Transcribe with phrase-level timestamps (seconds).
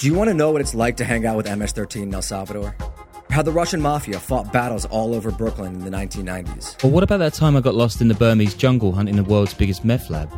[0.00, 2.14] Do you want to know what it's like to hang out with MS 13 in
[2.14, 2.74] El Salvador?
[3.30, 6.84] How the Russian mafia fought battles all over Brooklyn in the 1990s?
[6.84, 9.54] Or what about that time I got lost in the Burmese jungle hunting the world's
[9.54, 10.32] biggest meth lab?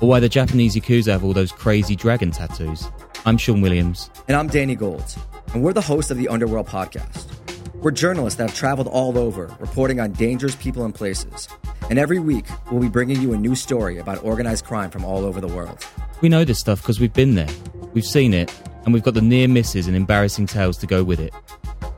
[0.00, 2.88] Or why the Japanese Yakuza have all those crazy dragon tattoos?
[3.26, 4.08] I'm Sean Williams.
[4.28, 5.14] And I'm Danny Gold.
[5.52, 7.26] And we're the hosts of the Underworld podcast.
[7.74, 11.48] We're journalists that have traveled all over, reporting on dangerous people and places.
[11.90, 15.26] And every week, we'll be bringing you a new story about organized crime from all
[15.26, 15.86] over the world.
[16.20, 17.48] We know this stuff because we've been there,
[17.92, 18.52] we've seen it,
[18.84, 21.34] and we've got the near misses and embarrassing tales to go with it.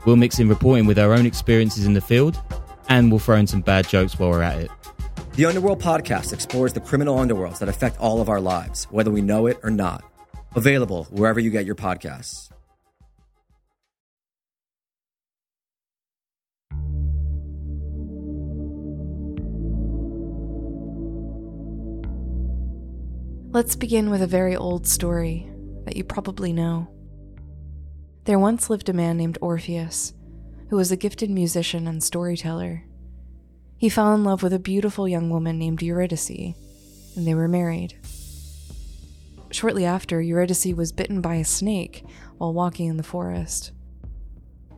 [0.04, 2.40] We'll mix in reporting with our own experiences in the field,
[2.88, 4.70] and we'll throw in some bad jokes while we're at it.
[5.34, 9.20] The Underworld podcast explores the criminal underworlds that affect all of our lives, whether we
[9.20, 10.02] know it or not.
[10.56, 12.47] Available wherever you get your podcasts.
[23.50, 25.50] Let's begin with a very old story
[25.86, 26.86] that you probably know.
[28.24, 30.12] There once lived a man named Orpheus,
[30.68, 32.84] who was a gifted musician and storyteller.
[33.78, 36.54] He fell in love with a beautiful young woman named Eurydice,
[37.16, 37.96] and they were married.
[39.50, 42.04] Shortly after, Eurydice was bitten by a snake
[42.36, 43.72] while walking in the forest.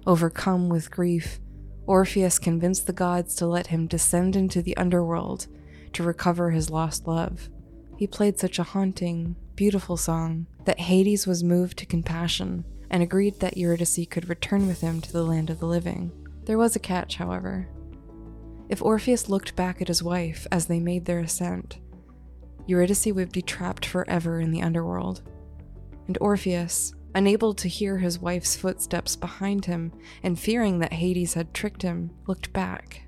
[0.07, 1.41] Overcome with grief,
[1.89, 5.49] Orpheus convinced the gods to let him descend into the underworld
[5.95, 7.51] to recover his lost love.
[8.01, 13.39] He played such a haunting, beautiful song that Hades was moved to compassion and agreed
[13.41, 16.11] that Eurydice could return with him to the land of the living.
[16.47, 17.69] There was a catch, however.
[18.71, 21.77] If Orpheus looked back at his wife as they made their ascent,
[22.67, 25.21] Eurydice would be trapped forever in the underworld.
[26.07, 31.53] And Orpheus, unable to hear his wife's footsteps behind him and fearing that Hades had
[31.53, 33.03] tricked him, looked back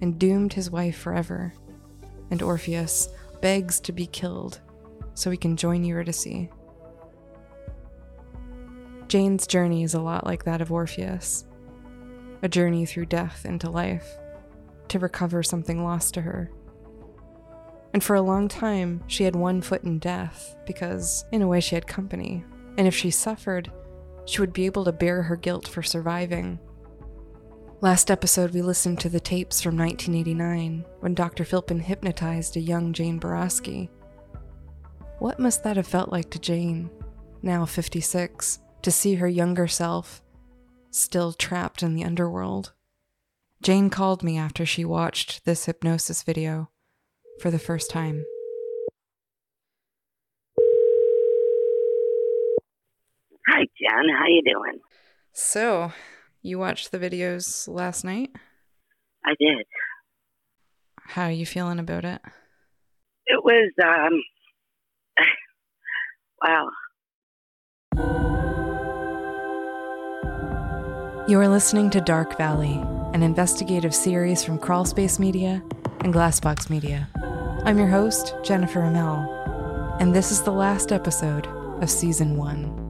[0.00, 1.52] and doomed his wife forever.
[2.30, 3.08] And Orpheus,
[3.44, 4.62] begs to be killed
[5.12, 6.48] so he can join Eurydice.
[9.06, 11.44] Jane's journey is a lot like that of Orpheus
[12.40, 14.16] a journey through death into life
[14.88, 16.50] to recover something lost to her.
[17.92, 21.60] And for a long time, she had one foot in death because, in a way,
[21.60, 22.44] she had company.
[22.78, 23.70] And if she suffered,
[24.24, 26.58] she would be able to bear her guilt for surviving
[27.84, 31.44] Last episode, we listened to the tapes from 1989 when Dr.
[31.44, 33.90] Philpin hypnotized a young Jane Boroski.
[35.18, 36.88] What must that have felt like to Jane,
[37.42, 40.22] now 56, to see her younger self
[40.92, 42.72] still trapped in the underworld?
[43.60, 46.70] Jane called me after she watched this hypnosis video
[47.38, 48.24] for the first time.
[53.46, 54.08] Hi, Jen.
[54.18, 54.80] How you doing?
[55.34, 55.92] So,
[56.44, 58.30] you watched the videos last night?
[59.24, 59.66] I did.
[61.00, 62.20] How are you feeling about it?
[63.26, 64.22] It was, um,
[66.42, 66.68] wow.
[71.26, 72.78] You are listening to Dark Valley,
[73.14, 75.62] an investigative series from Crawlspace Media
[76.00, 77.08] and Glassbox Media.
[77.64, 79.26] I'm your host, Jennifer Amell,
[79.98, 81.46] and this is the last episode
[81.82, 82.83] of Season 1.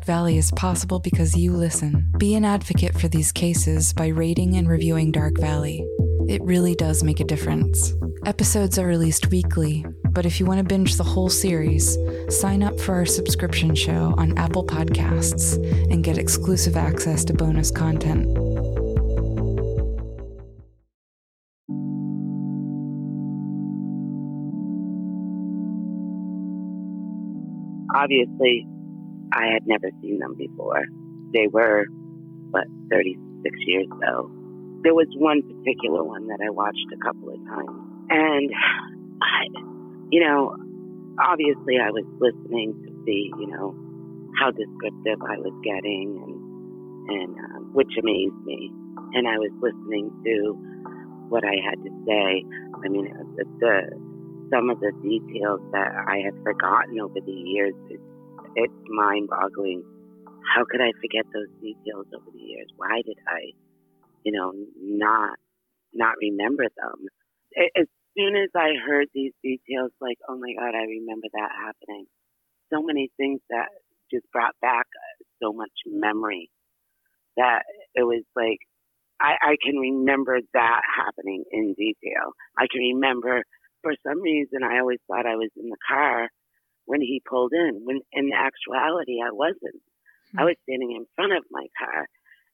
[0.00, 2.10] Dark Valley is possible because you listen.
[2.16, 5.86] Be an advocate for these cases by rating and reviewing Dark Valley.
[6.26, 7.92] It really does make a difference.
[8.24, 11.98] Episodes are released weekly, but if you want to binge the whole series,
[12.30, 15.56] sign up for our subscription show on Apple Podcasts
[15.92, 18.26] and get exclusive access to bonus content.
[27.94, 28.66] Obviously,
[29.32, 30.84] I had never seen them before.
[31.32, 31.86] They were,
[32.50, 34.30] what, 36 years ago.
[34.82, 37.70] There was one particular one that I watched a couple of times.
[38.10, 38.50] And,
[39.22, 39.44] I,
[40.10, 40.56] you know,
[41.20, 43.76] obviously I was listening to see, you know,
[44.38, 46.50] how descriptive I was getting and
[47.10, 48.70] and um, which amazed me.
[49.14, 50.54] And I was listening to
[51.28, 52.44] what I had to say.
[52.84, 53.74] I mean, the, the
[54.50, 57.74] some of the details that I had forgotten over the years,
[58.56, 59.84] it's, it's mind-boggling.
[60.54, 62.68] How could I forget those details over the years?
[62.76, 63.52] Why did I,
[64.24, 65.38] you know, not
[65.92, 67.06] not remember them?
[67.76, 67.86] As
[68.16, 72.06] soon as I heard these details, like, oh my God, I remember that happening.
[72.72, 73.68] So many things that
[74.12, 74.86] just brought back
[75.42, 76.50] so much memory
[77.36, 77.62] that
[77.94, 78.58] it was like
[79.20, 82.32] I, I can remember that happening in detail.
[82.58, 83.42] I can remember
[83.82, 86.28] for some reason I always thought I was in the car
[86.86, 89.80] when he pulled in, when in actuality I wasn't.
[89.80, 90.40] Mm-hmm.
[90.40, 92.06] I was standing in front of my car.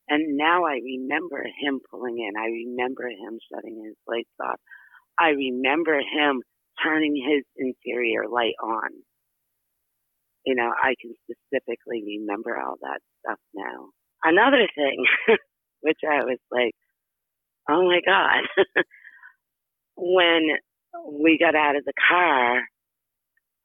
[0.09, 2.39] And now I remember him pulling in.
[2.39, 4.61] I remember him shutting his lights off.
[5.19, 6.43] I remember him
[6.83, 8.91] turning his interior light on.
[10.45, 13.91] You know, I can specifically remember all that stuff now.
[14.23, 15.05] Another thing,
[15.81, 16.73] which I was like,
[17.69, 18.47] oh my God,
[19.97, 20.57] when
[21.11, 22.63] we got out of the car,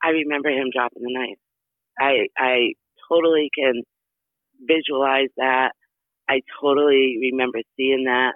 [0.04, 1.40] I remember him dropping the knife.
[2.00, 2.74] I I
[3.10, 3.84] totally can
[4.62, 5.72] visualize that.
[6.30, 8.34] I totally remember seeing that.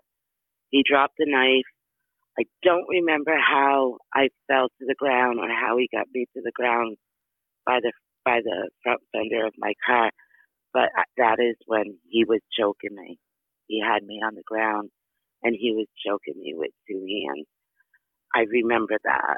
[0.70, 1.66] He dropped the knife.
[2.40, 6.42] I don't remember how I fell to the ground or how he got me to
[6.44, 6.98] the ground
[7.66, 7.94] by the
[8.26, 10.12] by the front fender of my car,
[10.74, 13.20] but that is when he was choking me.
[13.68, 14.90] He had me on the ground
[15.44, 17.48] and he was choking me with two hands.
[18.36, 19.38] I remember that.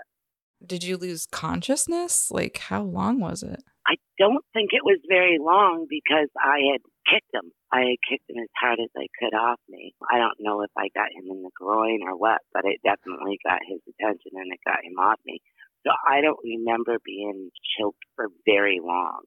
[0.66, 2.32] Did you lose consciousness?
[2.32, 3.64] Like, how long was it?
[3.88, 7.52] I don't think it was very long because I had kicked him.
[7.72, 9.94] I had kicked him as hard as I could off me.
[10.12, 13.40] I don't know if I got him in the groin or what, but it definitely
[13.46, 15.40] got his attention and it got him off me.
[15.86, 17.50] So I don't remember being
[17.80, 19.22] choked for very long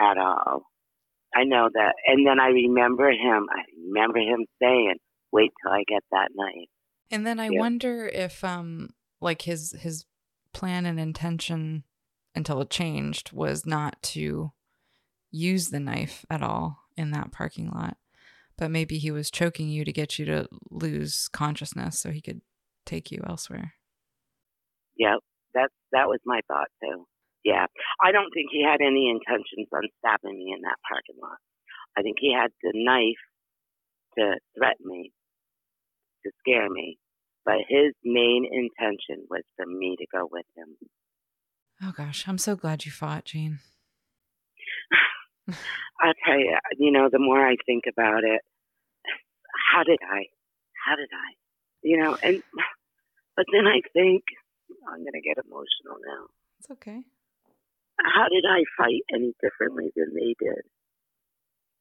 [0.00, 0.66] at all.
[1.34, 1.94] I know that.
[2.06, 4.96] And then I remember him, I remember him saying,
[5.32, 6.68] wait till I get that knife.
[7.10, 7.58] And then I yeah.
[7.58, 10.04] wonder if, um, like his, his
[10.54, 11.84] plan and intention
[12.34, 14.52] until it changed was not to
[15.30, 17.96] use the knife at all in that parking lot.
[18.56, 22.40] But maybe he was choking you to get you to lose consciousness so he could
[22.86, 23.74] take you elsewhere.
[24.96, 25.16] Yeah,
[25.54, 27.06] That that was my thought too.
[27.44, 27.66] Yeah,
[28.00, 31.38] I don't think he had any intentions on stabbing me in that parking lot.
[31.96, 33.20] I think he had the knife
[34.16, 35.12] to threaten me,
[36.24, 36.98] to scare me,
[37.44, 40.76] but his main intention was for me to go with him.
[41.82, 43.58] Oh gosh, I'm so glad you fought, Jean.
[45.50, 48.40] I tell you, you know, the more I think about it,
[49.72, 50.26] how did I?
[50.86, 51.34] How did I?
[51.82, 52.42] You know, and
[53.36, 54.22] but then I think
[54.70, 56.26] oh, I'm going to get emotional now.
[56.58, 57.02] It's okay.
[57.98, 60.62] How did I fight any differently than they did?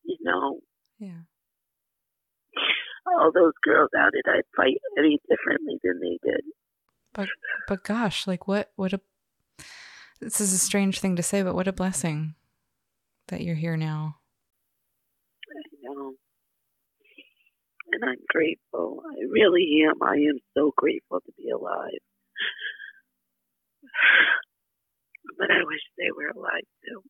[0.04, 0.60] You know?
[1.00, 1.24] Yeah.
[3.05, 6.41] All those girls, how did I fight any differently than they did?
[7.13, 7.27] But,
[7.67, 9.01] but gosh, like what, what a,
[10.19, 12.35] this is a strange thing to say, but what a blessing
[13.27, 14.17] that you're here now.
[15.50, 16.13] I know.
[17.91, 19.03] And I'm grateful.
[19.05, 20.01] I really am.
[20.01, 22.00] I am so grateful to be alive.
[25.38, 27.03] but I wish they were alive too.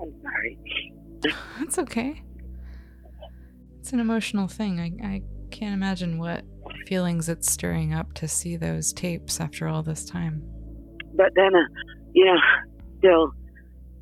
[0.00, 0.58] I'm sorry.
[1.58, 2.22] That's okay.
[3.88, 4.80] It's an emotional thing.
[4.80, 6.44] I, I can't imagine what
[6.86, 10.42] feelings it's stirring up to see those tapes after all this time.
[11.14, 11.64] But then, uh,
[12.12, 12.36] you know,
[12.98, 13.32] still,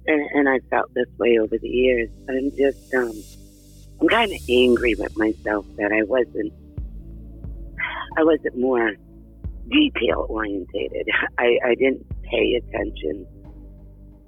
[0.08, 2.10] and, and I felt this way over the years.
[2.28, 3.12] I'm just, um,
[4.00, 6.52] I'm kind of angry with myself that I wasn't,
[8.18, 8.92] I wasn't more
[9.70, 11.06] detail orientated.
[11.38, 13.24] I, I didn't pay attention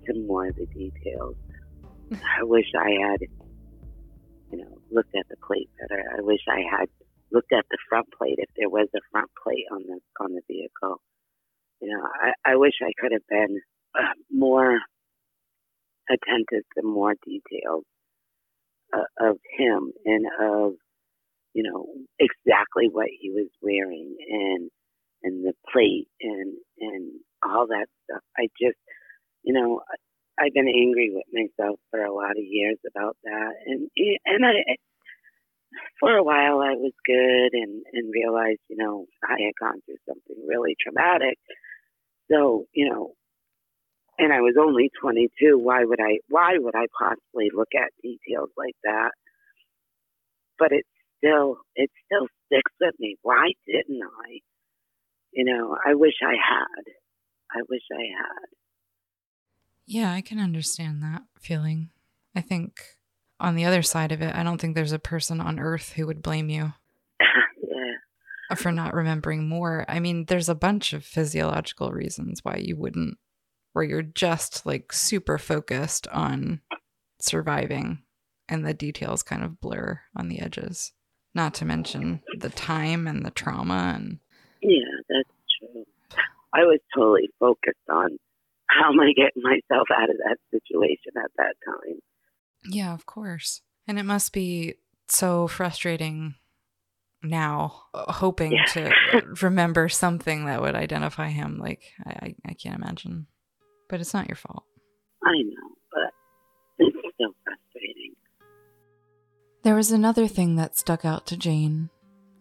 [0.06, 1.34] to more of the details.
[2.12, 3.22] I wish I had,
[4.90, 6.02] looked at the plate better.
[6.18, 6.88] I wish I had
[7.32, 10.42] looked at the front plate if there was a front plate on the on the
[10.48, 11.00] vehicle.
[11.80, 13.60] You know, I, I wish I could have been
[13.98, 14.78] uh, more
[16.10, 17.84] attentive to more details
[18.94, 20.72] uh, of him and of
[21.54, 21.86] you know
[22.18, 24.70] exactly what he was wearing and
[25.22, 28.22] and the plate and and all that stuff.
[28.36, 28.78] I just,
[29.42, 29.80] you know,
[30.40, 33.90] I've been angry with myself for a lot of years about that, and
[34.26, 34.52] and I,
[36.00, 40.02] for a while I was good and and realized, you know, I had gone through
[40.08, 41.38] something really traumatic.
[42.30, 43.12] So, you know,
[44.18, 45.58] and I was only 22.
[45.58, 46.18] Why would I?
[46.28, 49.12] Why would I possibly look at details like that?
[50.58, 50.84] But it
[51.18, 53.16] still, it still sticks with me.
[53.22, 54.40] Why didn't I?
[55.32, 56.84] You know, I wish I had.
[57.52, 58.48] I wish I had.
[59.90, 61.88] Yeah, I can understand that feeling.
[62.36, 62.78] I think
[63.40, 66.06] on the other side of it, I don't think there's a person on earth who
[66.06, 66.74] would blame you
[67.18, 68.54] yeah.
[68.54, 69.86] for not remembering more.
[69.88, 73.16] I mean, there's a bunch of physiological reasons why you wouldn't,
[73.72, 76.60] where you're just like super focused on
[77.18, 78.02] surviving
[78.46, 80.92] and the details kind of blur on the edges.
[81.34, 84.18] Not to mention the time and the trauma and
[84.60, 85.86] Yeah, that's true.
[86.52, 88.18] I was totally focused on
[88.68, 91.98] how am I getting myself out of that situation at that time.
[92.64, 93.62] Yeah, of course.
[93.86, 94.74] And it must be
[95.08, 96.34] so frustrating
[97.22, 98.64] now, uh, hoping Yeah.
[98.66, 98.92] to
[99.42, 101.58] remember something that would identify him.
[101.58, 103.26] Like, I, I, I can't imagine.
[103.88, 104.64] But it's not your fault.
[105.24, 106.12] I know, but
[106.86, 108.14] it's still frustrating.
[109.62, 111.90] There was another thing that stuck out to Jane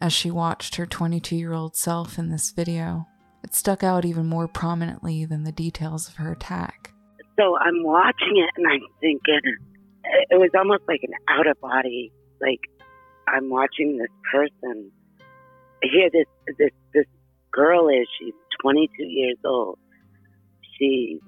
[0.01, 3.07] as she watched her 22 year old self in this video.
[3.43, 6.93] It stuck out even more prominently than the details of her attack.
[7.39, 9.41] So I'm watching it and I'm thinking,
[10.29, 12.59] it was almost like an out of body, like
[13.27, 14.91] I'm watching this person.
[15.81, 16.25] Here, this
[16.57, 17.05] this this
[17.51, 18.07] girl is.
[18.19, 19.77] She's 22 years old.
[20.77, 21.19] She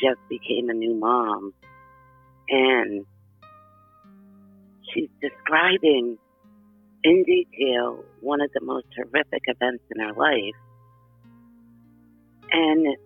[0.00, 1.52] just became a new mom,
[2.48, 3.06] and
[4.92, 6.18] she's describing
[7.04, 10.54] in detail one of the most horrific events in her life.
[12.52, 12.96] And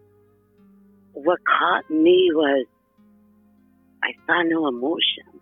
[1.12, 2.66] what caught me was
[4.02, 5.40] I saw no emotion.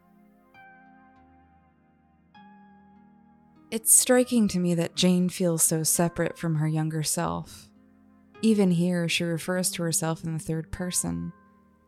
[3.70, 7.70] It's striking to me that Jane feels so separate from her younger self.
[8.42, 11.32] Even here, she refers to herself in the third person.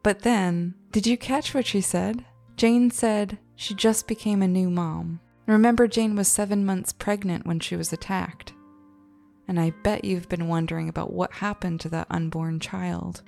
[0.02, 2.24] But then, did you catch what she said?
[2.56, 5.20] Jane said she just became a new mom.
[5.46, 8.53] Remember, Jane was seven months pregnant when she was attacked.
[9.46, 13.22] And I bet you've been wondering about what happened to that unborn child.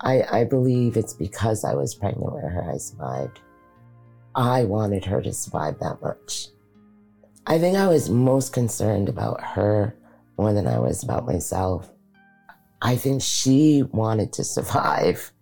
[0.00, 3.40] I, I believe it's because I was pregnant with her I survived.
[4.34, 6.48] I wanted her to survive that much.
[7.46, 9.96] I think I was most concerned about her
[10.38, 11.90] more than I was about myself.
[12.80, 15.32] I think she wanted to survive.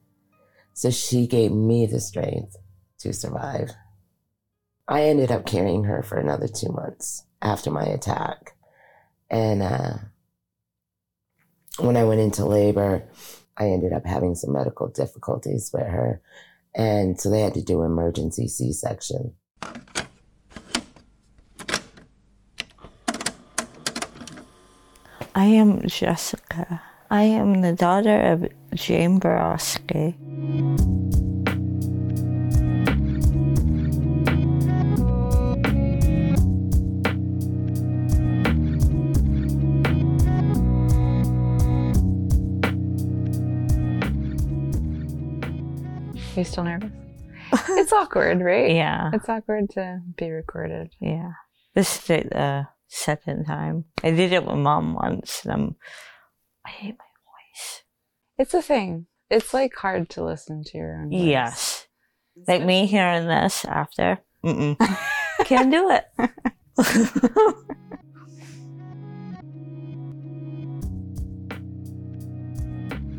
[0.75, 2.57] So she gave me the strength
[3.01, 3.71] to survive.
[4.89, 8.50] I ended up carrying her for another two months after my attack.
[9.31, 9.95] And uh,
[11.79, 13.05] when I went into labor,
[13.57, 16.21] I ended up having some medical difficulties with her.
[16.75, 19.35] And so they had to do emergency C section.
[25.35, 26.83] I am Jessica.
[27.11, 30.17] I am the daughter of Jane Boroski.
[46.41, 46.91] You still nervous?
[47.71, 48.71] It's awkward, right?
[48.71, 50.91] Yeah, It's awkward to be recorded.
[51.01, 51.33] yeah.
[51.75, 53.85] This is the second time.
[54.03, 55.77] I did it with mom once, and I'm,
[56.67, 57.83] I hate my voice.
[58.39, 59.07] It's a thing.
[59.31, 61.21] It's like hard to listen to your own voice.
[61.23, 61.87] Yes,
[62.49, 64.19] like me hearing this after.
[65.45, 66.05] Can't do it.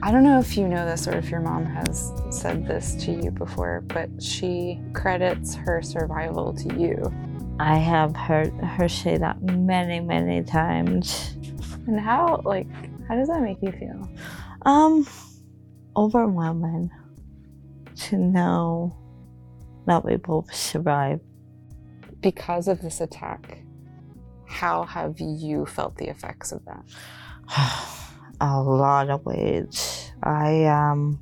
[0.03, 3.11] I don't know if you know this or if your mom has said this to
[3.11, 7.13] you before, but she credits her survival to you.
[7.59, 11.35] I have heard her say that many, many times.
[11.85, 12.67] And how, like,
[13.07, 14.09] how does that make you feel?
[14.63, 15.05] Um,
[15.95, 16.89] overwhelming
[17.97, 18.97] to know
[19.85, 21.21] that we both survived.
[22.21, 23.63] Because of this attack,
[24.47, 26.83] how have you felt the effects of that?
[28.41, 30.11] a lot of ways.
[30.23, 31.19] I um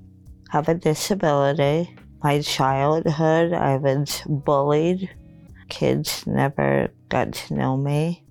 [0.50, 1.96] have a disability.
[2.24, 5.10] My childhood, I was bullied.
[5.70, 8.26] Kids never got to know me.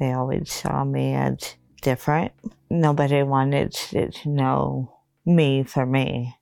[0.00, 2.32] They always saw me as different.
[2.70, 4.96] Nobody wanted to know
[5.26, 6.34] me for me.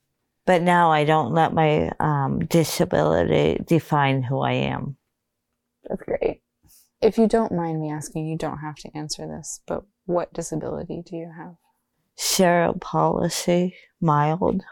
[0.46, 4.96] But now I don't let my um, disability define who I am.
[5.88, 6.40] That's great.
[7.02, 11.02] If you don't mind me asking, you don't have to answer this, but what disability
[11.04, 11.56] do you have?
[12.16, 14.62] Cerebral palsy, mild.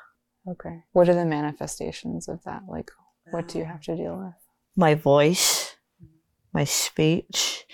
[0.49, 0.85] Okay.
[0.93, 2.63] What are the manifestations of that?
[2.69, 2.91] Like,
[3.31, 4.35] what do you have to deal with?
[4.79, 5.75] my voice,
[6.55, 7.67] my speech,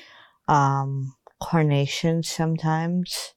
[0.49, 3.34] um, coordination sometimes.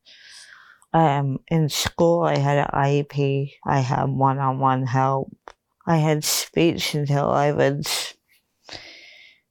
[0.94, 3.52] Um, in school, I had an IEP.
[3.66, 5.36] I had one-on-one help.
[5.86, 8.14] I had speech until I was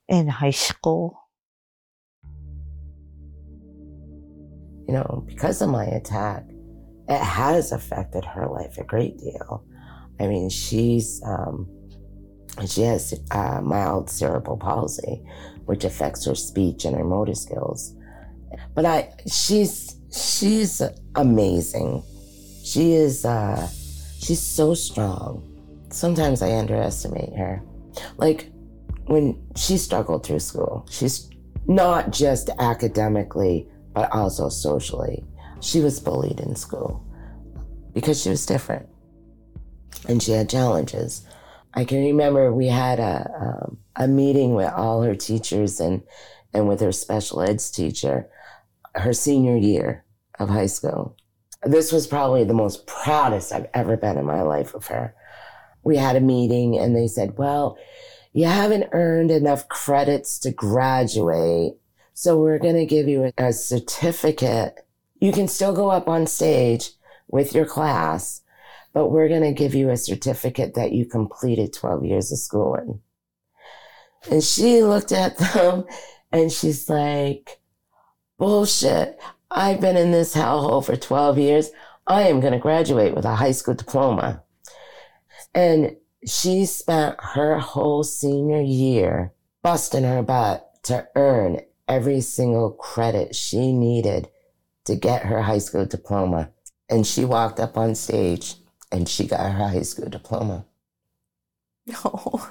[0.09, 1.26] in high school.
[4.87, 6.45] You know, because of my attack,
[7.09, 9.65] it has affected her life a great deal.
[10.21, 11.69] I mean, she's um,
[12.67, 15.23] she has uh, mild cerebral palsy,
[15.67, 17.95] which affects her speech and her motor skills.
[18.75, 20.81] But I, she's she's
[21.15, 22.03] amazing.
[22.65, 23.69] She is uh,
[24.19, 25.43] she's so strong.
[25.91, 27.63] Sometimes I underestimate her.
[28.17, 28.51] Like
[29.07, 31.31] when she struggled through school, she's
[31.67, 35.25] not just academically, but also socially.
[35.63, 37.03] She was bullied in school
[37.95, 38.87] because she was different
[40.07, 41.27] and she had challenges.
[41.73, 46.03] I can remember we had a, um, a meeting with all her teachers and,
[46.53, 48.29] and with her special eds teacher
[48.95, 50.05] her senior year
[50.39, 51.17] of high school.
[51.63, 55.15] This was probably the most proudest I've ever been in my life of her.
[55.83, 57.79] We had a meeting and they said, well,
[58.35, 61.75] you haven't earned enough credits to graduate.
[62.19, 64.87] So we're going to give you a certificate.
[65.21, 66.93] You can still go up on stage
[67.29, 68.41] with your class,
[68.95, 73.03] but we're going to give you a certificate that you completed 12 years of schooling.
[74.31, 75.85] And she looked at them
[76.33, 77.61] and she's like,
[78.39, 79.21] bullshit.
[79.51, 81.71] I've been in this hellhole for 12 years.
[82.07, 84.43] I am going to graduate with a high school diploma.
[85.55, 85.95] And
[86.27, 93.73] she spent her whole senior year busting her butt to earn every single credit she
[93.73, 94.29] needed
[94.85, 96.51] to get her high school diploma.
[96.89, 98.55] And she walked up on stage
[98.93, 100.65] and she got her high school diploma.
[101.87, 102.43] No.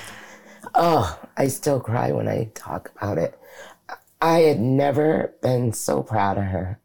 [0.74, 3.38] oh, I still cry when I talk about it.
[4.20, 6.80] I had never been so proud of her.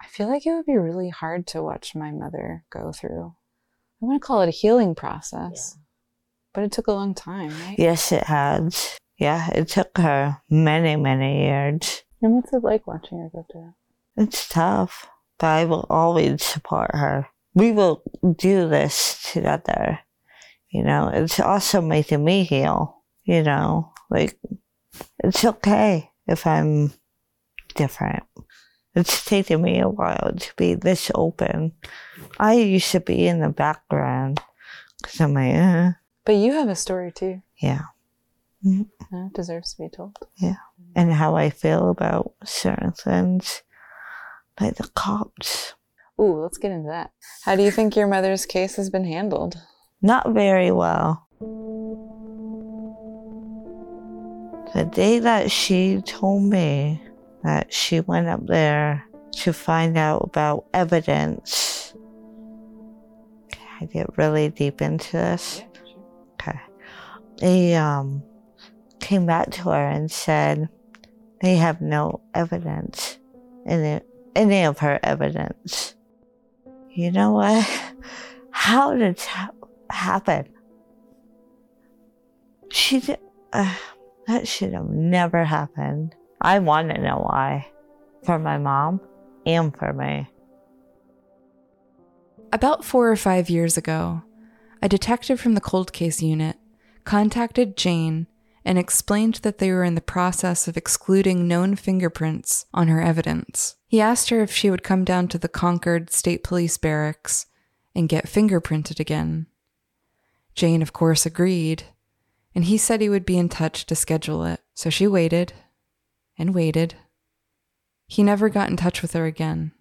[0.00, 3.34] I feel like it would be really hard to watch my mother go through.
[4.02, 5.82] I want to call it a healing process, yeah.
[6.54, 7.76] but it took a long time, right?
[7.78, 8.98] Yes, it has.
[9.20, 12.02] Yeah, it took her many, many years.
[12.22, 14.22] And what's it like watching her go through it?
[14.22, 15.06] It's tough,
[15.38, 17.28] but I will always support her.
[17.54, 18.02] We will
[18.38, 19.98] do this together.
[20.70, 22.96] You know, it's also making me heal.
[23.24, 24.38] You know, like
[25.22, 26.94] it's okay if I'm
[27.74, 28.22] different.
[28.94, 31.72] It's taken me a while to be this open.
[32.38, 34.40] I used to be in the background
[35.02, 35.90] because I'm like, uh.
[36.24, 37.42] But you have a story too.
[37.60, 37.82] Yeah.
[38.64, 38.82] Mm-hmm.
[39.10, 40.16] That deserves to be told.
[40.36, 40.56] Yeah.
[40.94, 43.62] And how I feel about certain things,
[44.60, 45.74] like the cops.
[46.20, 47.12] Ooh, let's get into that.
[47.44, 49.56] How do you think your mother's case has been handled?
[50.02, 51.26] Not very well.
[54.74, 57.02] The day that she told me
[57.42, 61.94] that she went up there to find out about evidence.
[63.80, 65.62] I get really deep into this?
[66.34, 66.60] Okay.
[67.38, 68.22] They um,
[69.00, 70.68] came back to her and said
[71.40, 73.18] they have no evidence
[73.66, 75.94] it, any of her evidence.
[76.90, 77.68] You know what?
[78.50, 79.54] How did that
[79.90, 80.48] happen?
[82.70, 83.18] She did.
[83.52, 83.74] Uh,
[84.26, 86.14] that should have never happened.
[86.40, 87.68] I want to know why.
[88.24, 89.00] For my mom
[89.46, 90.28] and for me.
[92.52, 94.22] About four or five years ago,
[94.82, 96.56] a detective from the cold case unit
[97.04, 98.26] contacted Jane
[98.70, 103.74] and explained that they were in the process of excluding known fingerprints on her evidence.
[103.88, 107.46] He asked her if she would come down to the Concord State Police Barracks
[107.96, 109.48] and get fingerprinted again.
[110.54, 111.82] Jane, of course, agreed,
[112.54, 114.60] and he said he would be in touch to schedule it.
[114.74, 115.52] So she waited
[116.38, 116.94] and waited.
[118.06, 119.72] He never got in touch with her again.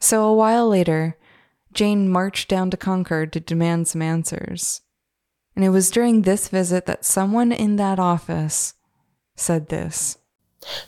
[0.00, 1.16] So a while later,
[1.72, 4.80] Jane marched down to Concord to demand some answers.
[5.56, 8.74] And it was during this visit that someone in that office
[9.34, 10.18] said this.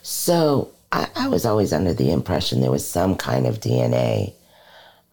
[0.02, 4.34] So I, I was always under the impression there was some kind of DNA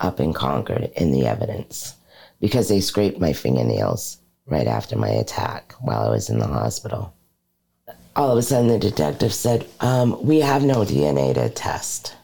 [0.01, 1.95] up in Concord in the evidence
[2.41, 7.13] because they scraped my fingernails right after my attack while I was in the hospital.
[8.15, 12.15] All of a sudden, the detective said, um, We have no DNA to test.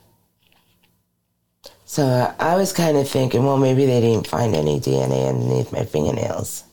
[1.86, 5.84] So I was kind of thinking, well, maybe they didn't find any DNA underneath my
[5.84, 6.64] fingernails.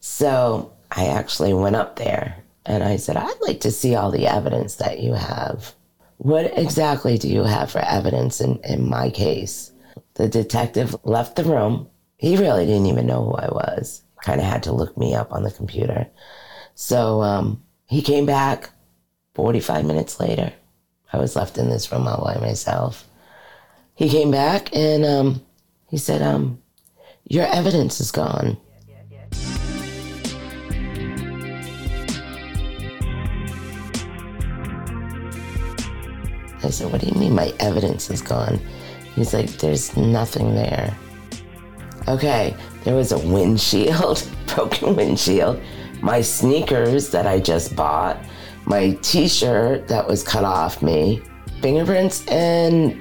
[0.00, 4.26] So I actually went up there and I said, I'd like to see all the
[4.26, 5.74] evidence that you have.
[6.18, 9.72] What exactly do you have for evidence in, in my case?
[10.14, 11.88] The detective left the room.
[12.18, 15.32] He really didn't even know who I was kind of had to look me up
[15.32, 16.06] on the computer.
[16.74, 18.70] So um, he came back
[19.34, 20.52] 45 minutes later.
[21.12, 23.08] I was left in this room all by myself.
[23.94, 25.42] He came back and um,
[25.88, 26.62] he said, um,
[27.24, 28.56] Your evidence is gone.
[36.62, 38.60] I said, What do you mean my evidence is gone?
[39.14, 40.96] He's like, There's nothing there.
[42.08, 45.60] Okay, there was a windshield, broken windshield,
[46.00, 48.18] my sneakers that I just bought,
[48.64, 51.22] my t shirt that was cut off me,
[51.60, 52.92] fingerprints, and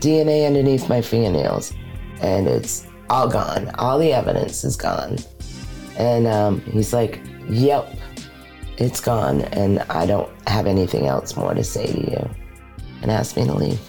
[0.00, 1.72] DNA underneath my fingernails.
[2.20, 3.70] And it's all gone.
[3.76, 5.18] All the evidence is gone.
[5.96, 7.96] And um, he's like, Yep,
[8.78, 9.42] it's gone.
[9.42, 12.43] And I don't have anything else more to say to you.
[13.04, 13.80] And asked me to leave.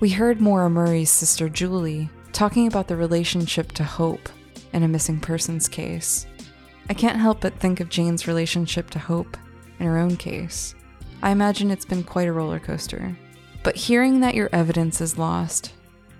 [0.00, 4.28] We heard Maura Murray's sister Julie talking about the relationship to Hope
[4.72, 6.26] in a missing persons case.
[6.88, 9.36] I can't help but think of Jane's relationship to Hope
[9.78, 10.74] in her own case.
[11.22, 13.16] I imagine it's been quite a roller coaster.
[13.62, 15.72] But hearing that your evidence is lost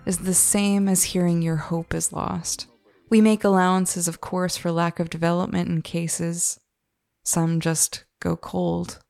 [0.07, 2.69] is the same as hearing your hope is lost.
[3.09, 6.61] We make allowances, of course, for lack of development in cases.
[7.25, 9.01] Some just go cold.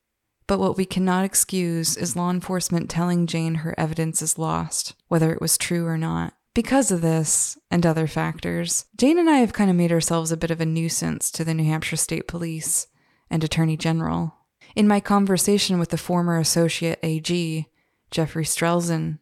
[0.51, 5.31] But what we cannot excuse is law enforcement telling Jane her evidence is lost, whether
[5.31, 6.33] it was true or not.
[6.53, 10.35] Because of this and other factors, Jane and I have kind of made ourselves a
[10.35, 12.87] bit of a nuisance to the New Hampshire State Police
[13.29, 14.35] and Attorney General.
[14.75, 17.69] In my conversation with the former Associate AG,
[18.11, 19.19] Jeffrey Strelzin,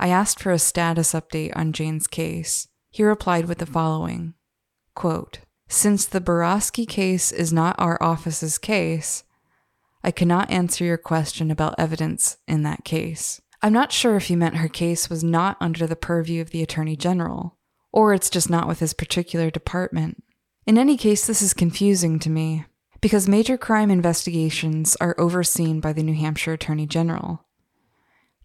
[0.00, 2.66] I asked for a status update on Jane's case.
[2.90, 4.34] He replied with the following
[4.96, 9.22] quote, Since the Boroski case is not our office's case,
[10.04, 13.40] I cannot answer your question about evidence in that case.
[13.62, 16.62] I'm not sure if he meant her case was not under the purview of the
[16.62, 17.56] Attorney General,
[17.92, 20.24] or it's just not with his particular department.
[20.66, 22.64] In any case, this is confusing to me,
[23.00, 27.44] because major crime investigations are overseen by the New Hampshire Attorney General.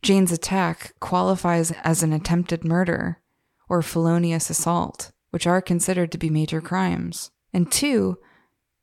[0.04, 3.20] Jane's attack qualifies as an attempted murder
[3.68, 7.32] or felonious assault, which are considered to be major crimes.
[7.52, 8.20] And two,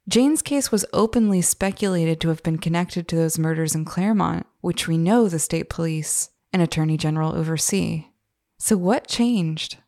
[0.07, 4.87] Jane's case was openly speculated to have been connected to those murders in Claremont, which
[4.87, 8.07] we know the state police and attorney general oversee.
[8.59, 9.79] So, what changed?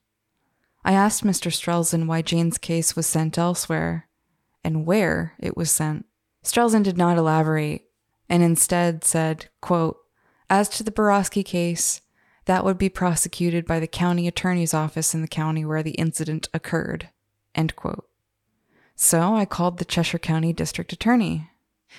[0.84, 1.50] I asked Mr.
[1.50, 4.08] Strelzin why Jane's case was sent elsewhere
[4.64, 6.06] and where it was sent.
[6.44, 7.86] Strelzin did not elaborate
[8.28, 9.98] and instead said, quote,
[10.48, 12.00] As to the Boroski case,
[12.46, 16.48] that would be prosecuted by the county attorney's office in the county where the incident
[16.54, 17.10] occurred.
[17.54, 18.08] End quote.
[18.96, 21.50] So I called the Cheshire County District Attorney.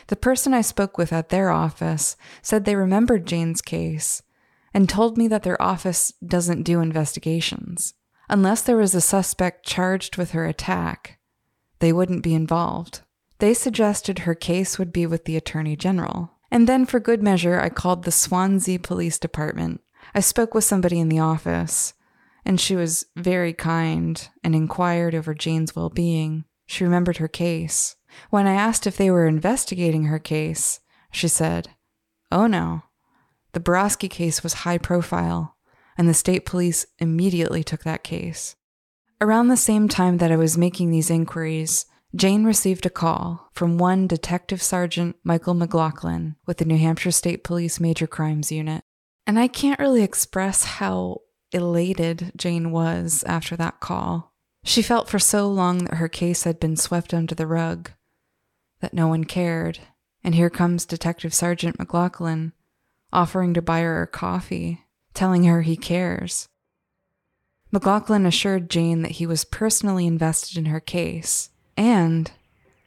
[0.07, 4.23] The person I spoke with at their office said they remembered Jane's case
[4.73, 7.93] and told me that their office doesn't do investigations.
[8.29, 11.19] Unless there was a suspect charged with her attack,
[11.79, 13.01] they wouldn't be involved.
[13.39, 16.31] They suggested her case would be with the Attorney General.
[16.49, 19.81] And then, for good measure, I called the Swanzey Police Department.
[20.15, 21.93] I spoke with somebody in the office,
[22.43, 26.45] and she was very kind and inquired over Jane's well being.
[26.67, 27.95] She remembered her case.
[28.29, 30.79] When I asked if they were investigating her case,
[31.11, 31.69] she said,
[32.31, 32.83] Oh no.
[33.53, 35.57] The Boroski case was high profile,
[35.97, 38.55] and the state police immediately took that case.
[39.19, 43.77] Around the same time that I was making these inquiries, Jane received a call from
[43.77, 48.83] one Detective Sergeant Michael McLaughlin with the New Hampshire State Police Major Crimes Unit.
[49.25, 54.33] And I can't really express how elated Jane was after that call.
[54.67, 57.89] She felt for so long that her case had been swept under the rug,
[58.81, 59.79] that no one cared.
[60.25, 62.51] And here comes Detective Sergeant McLaughlin
[63.13, 64.81] offering to buy her a coffee,
[65.13, 66.49] telling her he cares.
[67.71, 72.29] McLaughlin assured Jane that he was personally invested in her case and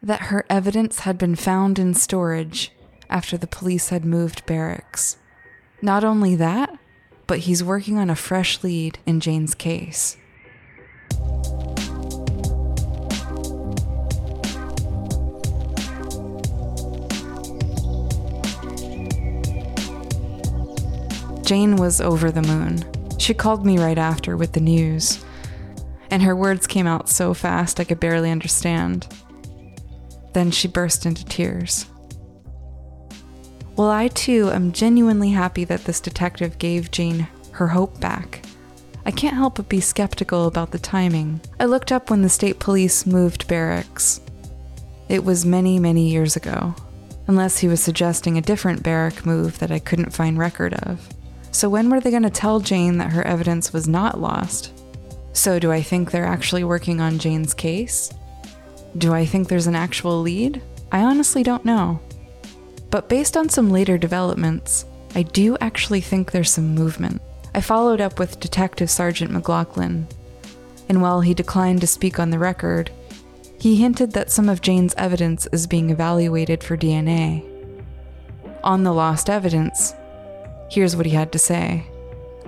[0.02, 2.72] that her evidence had been found in storage
[3.08, 5.16] after the police had moved barracks.
[5.80, 6.78] Not only that,
[7.26, 10.18] but he's working on a fresh lead in Jane's case.
[21.50, 22.78] Jane was over the moon.
[23.18, 25.24] She called me right after with the news,
[26.08, 29.08] and her words came out so fast I could barely understand.
[30.32, 31.86] Then she burst into tears.
[33.74, 38.44] Well, I too am genuinely happy that this detective gave Jane her hope back.
[39.04, 41.40] I can't help but be skeptical about the timing.
[41.58, 44.20] I looked up when the state police moved barracks.
[45.08, 46.76] It was many, many years ago,
[47.26, 51.08] unless he was suggesting a different barrack move that I couldn't find record of.
[51.52, 54.72] So, when were they going to tell Jane that her evidence was not lost?
[55.32, 58.12] So, do I think they're actually working on Jane's case?
[58.96, 60.62] Do I think there's an actual lead?
[60.92, 62.00] I honestly don't know.
[62.90, 64.84] But based on some later developments,
[65.14, 67.20] I do actually think there's some movement.
[67.54, 70.06] I followed up with Detective Sergeant McLaughlin,
[70.88, 72.90] and while he declined to speak on the record,
[73.58, 77.44] he hinted that some of Jane's evidence is being evaluated for DNA.
[78.64, 79.94] On the lost evidence,
[80.70, 81.84] Here's what he had to say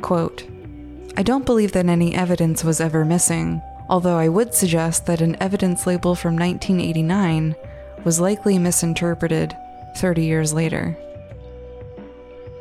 [0.00, 0.44] Quote,
[1.16, 5.36] I don't believe that any evidence was ever missing, although I would suggest that an
[5.40, 7.54] evidence label from 1989
[8.04, 9.56] was likely misinterpreted
[9.96, 10.96] 30 years later.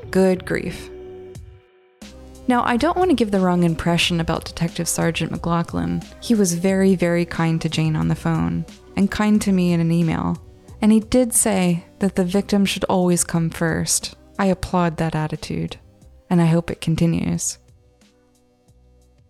[0.10, 0.90] Good grief.
[2.48, 6.02] Now, I don't want to give the wrong impression about Detective Sergeant McLaughlin.
[6.20, 8.66] He was very, very kind to Jane on the phone,
[8.98, 10.38] and kind to me in an email.
[10.82, 14.16] And he did say that the victim should always come first.
[14.42, 15.78] I applaud that attitude,
[16.28, 17.60] and I hope it continues.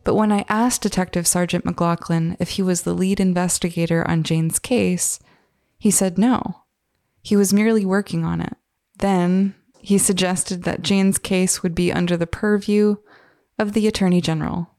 [0.05, 4.57] But when I asked Detective Sergeant McLaughlin if he was the lead investigator on Jane's
[4.57, 5.19] case,
[5.77, 6.61] he said no.
[7.21, 8.55] He was merely working on it.
[8.99, 12.95] Then he suggested that Jane's case would be under the purview
[13.59, 14.69] of the Attorney General.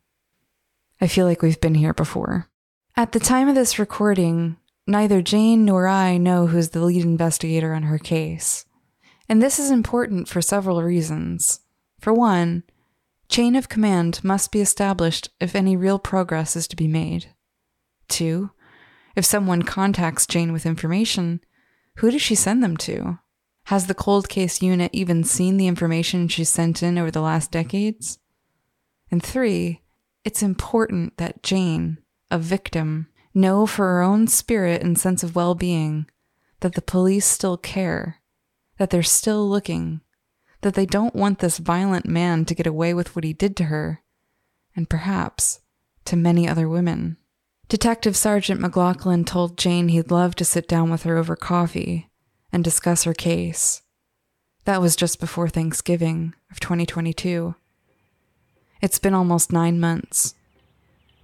[0.99, 2.49] I feel like we've been here before.
[2.97, 7.75] At the time of this recording, neither Jane nor I know who's the lead investigator
[7.75, 8.65] on her case.
[9.33, 11.61] And this is important for several reasons.
[11.99, 12.65] For one,
[13.31, 17.29] chain of command must be established if any real progress is to be made.
[18.09, 18.51] Two,
[19.17, 21.41] if someone contacts Jane with information,
[21.97, 23.21] who does she send them to?
[23.69, 27.51] Has the cold case unit even seen the information she sent in over the last
[27.51, 28.19] decades?
[29.11, 29.81] And three,
[30.25, 31.97] it's important that Jane,
[32.31, 36.05] a victim, know for her own spirit and sense of well being
[36.61, 38.19] that the police still care,
[38.79, 40.01] that they're still looking,
[40.63, 43.65] that they don't want this violent man to get away with what he did to
[43.65, 44.03] her,
[44.75, 45.61] and perhaps
[46.05, 47.17] to many other women.
[47.69, 52.11] Detective Sergeant McLaughlin told Jane he'd love to sit down with her over coffee
[52.53, 53.83] and discuss her case.
[54.65, 57.55] That was just before Thanksgiving of 2022.
[58.81, 60.35] It's been almost nine months,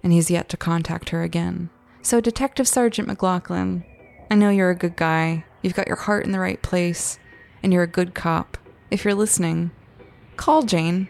[0.03, 1.69] and he's yet to contact her again.
[2.01, 3.85] So, Detective Sergeant McLaughlin,
[4.31, 7.19] I know you're a good guy, you've got your heart in the right place,
[7.61, 8.57] and you're a good cop.
[8.91, 9.71] If you're listening,
[10.37, 11.09] call Jane.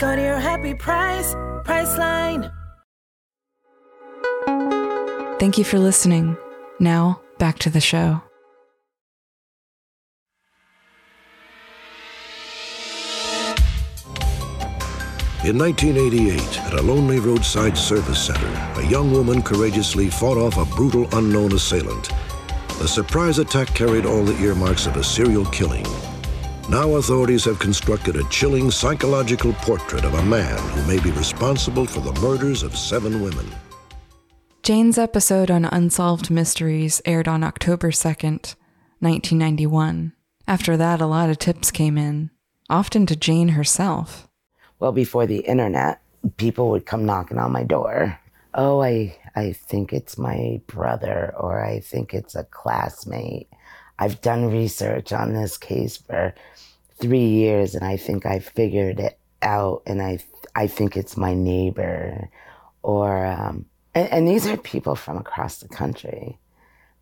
[0.00, 1.34] Go to your happy price,
[1.66, 2.50] Priceline.
[5.38, 6.38] Thank you for listening.
[6.78, 8.22] Now, back to the show.
[15.44, 20.64] In 1988, at a lonely roadside service center, a young woman courageously fought off a
[20.74, 22.08] brutal unknown assailant.
[22.78, 25.84] The surprise attack carried all the earmarks of a serial killing.
[26.70, 31.84] Now authorities have constructed a chilling psychological portrait of a man who may be responsible
[31.84, 33.44] for the murders of seven women.
[34.62, 38.54] Jane's episode on Unsolved Mysteries aired on October 2nd,
[39.00, 40.12] 1991.
[40.46, 42.30] After that, a lot of tips came in,
[42.68, 44.28] often to Jane herself.
[44.78, 46.00] Well, before the internet,
[46.36, 48.16] people would come knocking on my door.
[48.54, 53.48] Oh, I, I think it's my brother, or I think it's a classmate.
[54.00, 56.34] I've done research on this case for
[56.98, 60.20] three years, and I think I figured it out, and I,
[60.56, 62.30] I think it's my neighbor,
[62.82, 66.38] or um, and, and these are people from across the country,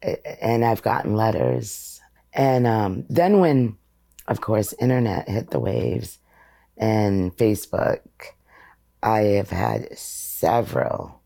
[0.03, 2.01] and I've gotten letters,
[2.33, 3.77] and um, then when,
[4.27, 6.19] of course, internet hit the waves
[6.77, 8.01] and Facebook,
[9.05, 11.21] I have had several,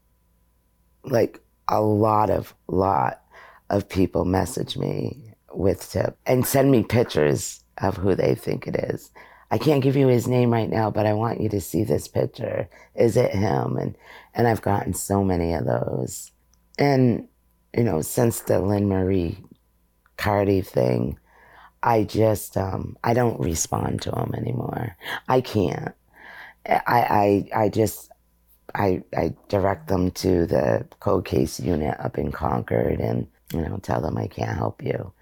[1.05, 3.23] like a lot of, lot
[3.71, 8.77] of people message me with tip and send me pictures of who they think it
[8.77, 9.11] is.
[9.51, 12.09] I can't give you his name right now, but I want you to see this
[12.09, 12.69] picture.
[12.95, 13.77] Is it him?
[13.77, 13.97] And
[14.35, 16.33] and I've gotten so many of those.
[16.79, 17.29] And
[17.77, 19.39] you know, since the Lynn Marie
[20.17, 21.19] Cardi thing,
[21.83, 24.97] I just um, I don't respond to them anymore.
[25.29, 25.95] I can't.
[26.67, 28.11] I I I just
[28.75, 33.79] I I direct them to the cold case unit up in Concord and you know
[33.83, 35.13] tell them I can't help you.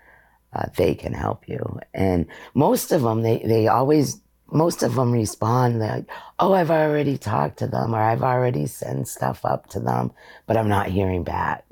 [0.53, 4.21] Uh, they can help you, and most of them they they always
[4.53, 6.07] most of them respond like,
[6.39, 10.13] oh, I've already talked to them or I've already sent stuff up to them,
[10.47, 11.65] but I'm not hearing back.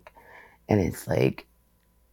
[0.68, 1.46] And it's like,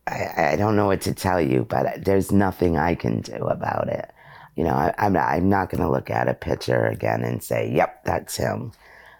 [0.08, 3.90] I, I don't know what to tell you, but there's nothing I can do about
[3.90, 4.12] it.
[4.56, 7.72] You know, I, I'm, I'm not going to look at a picture again and say,
[7.72, 8.72] yep, that's him.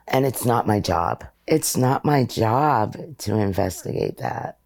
[0.08, 1.26] And it's not my job.
[1.48, 4.58] It's not my job to investigate that.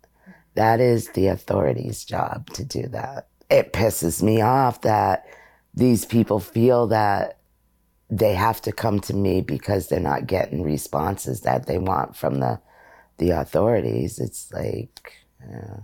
[0.59, 3.29] That is the authorities' job to do that.
[3.49, 5.25] It pisses me off that
[5.73, 7.39] these people feel that
[8.09, 12.41] they have to come to me because they're not getting responses that they want from
[12.41, 12.59] the
[13.19, 14.19] the authorities.
[14.19, 15.77] It's like, uh,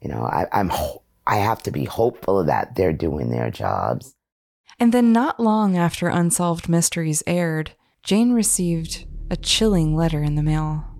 [0.00, 0.72] you know, I, I'm
[1.26, 4.14] I have to be hopeful that they're doing their jobs.
[4.80, 10.42] And then, not long after Unsolved Mysteries aired, Jane received a chilling letter in the
[10.42, 10.95] mail.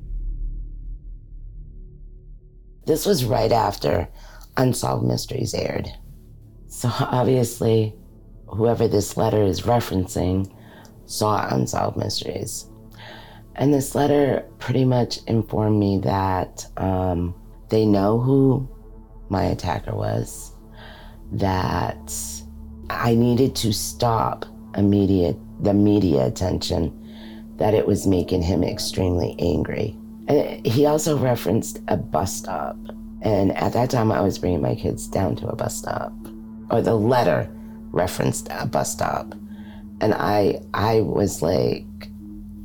[2.86, 4.08] This was right after
[4.56, 5.88] Unsolved Mysteries aired.
[6.68, 7.94] So obviously,
[8.46, 10.52] whoever this letter is referencing
[11.06, 12.66] saw Unsolved Mysteries.
[13.56, 17.34] And this letter pretty much informed me that um,
[17.70, 18.68] they know who
[19.30, 20.52] my attacker was,
[21.32, 22.14] that
[22.88, 24.46] I needed to stop
[24.76, 27.02] immediate the media attention
[27.56, 29.98] that it was making him extremely angry.
[30.28, 32.76] And he also referenced a bus stop.
[33.22, 36.12] And at that time, I was bringing my kids down to a bus stop,
[36.70, 37.50] or the letter
[37.90, 39.34] referenced a bus stop.
[40.00, 41.86] And I, I was like,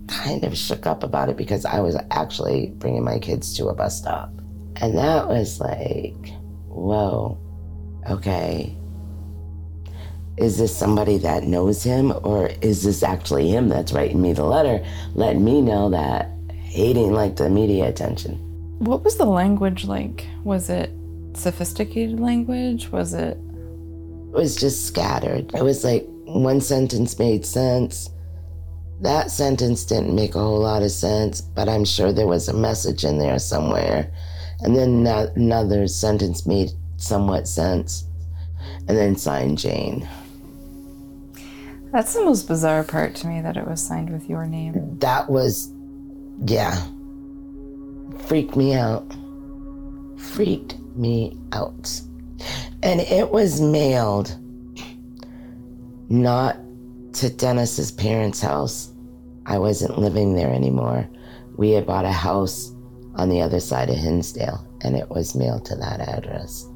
[0.07, 3.73] kind of shook up about it because I was actually bringing my kids to a
[3.73, 4.29] bus stop.
[4.77, 6.33] And that was like,
[6.67, 7.39] whoa,
[8.09, 8.77] okay.
[10.37, 14.43] Is this somebody that knows him, or is this actually him that's writing me the
[14.43, 16.29] letter, letting me know that
[16.73, 18.35] didn't like the media attention?
[18.79, 20.25] What was the language like?
[20.43, 20.91] Was it
[21.33, 22.89] sophisticated language?
[22.89, 23.37] Was it?
[23.37, 25.53] It was just scattered.
[25.53, 28.09] It was like one sentence made sense.
[29.01, 32.53] That sentence didn't make a whole lot of sense, but I'm sure there was a
[32.53, 34.11] message in there somewhere.
[34.61, 38.05] And then another sentence made somewhat sense.
[38.87, 40.07] And then signed Jane.
[41.91, 44.99] That's the most bizarre part to me that it was signed with your name.
[44.99, 45.69] That was,
[46.45, 46.85] yeah,
[48.27, 49.05] freaked me out.
[50.17, 52.01] Freaked me out.
[52.83, 54.35] And it was mailed
[56.09, 56.57] not
[57.13, 58.91] to Dennis's parents' house.
[59.45, 61.09] I wasn't living there anymore.
[61.57, 62.73] We had bought a house
[63.15, 66.67] on the other side of Hinsdale, and it was mailed to that address.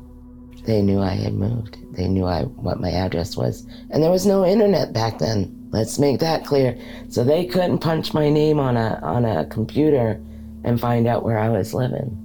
[0.65, 1.77] They knew I had moved.
[1.95, 3.65] They knew I what my address was.
[3.91, 5.64] And there was no internet back then.
[5.71, 6.77] Let's make that clear.
[7.09, 10.21] So they couldn't punch my name on a on a computer
[10.63, 12.21] and find out where I was living.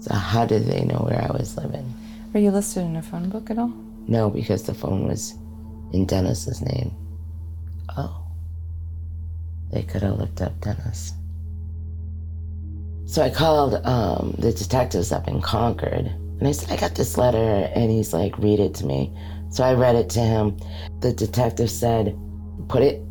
[0.00, 1.92] So how did they know where I was living?
[2.32, 3.72] Were you listed in a phone book at all?
[4.06, 5.34] No, because the phone was
[5.92, 6.94] in Dennis's name.
[7.96, 8.24] Oh.
[9.70, 11.12] They could have looked up Dennis.
[13.06, 16.06] So I called um, the detectives up in Concord
[16.38, 17.70] and I said, I got this letter.
[17.74, 19.12] And he's like, read it to me.
[19.50, 20.58] So I read it to him.
[21.00, 22.16] The detective said,
[22.66, 23.02] put it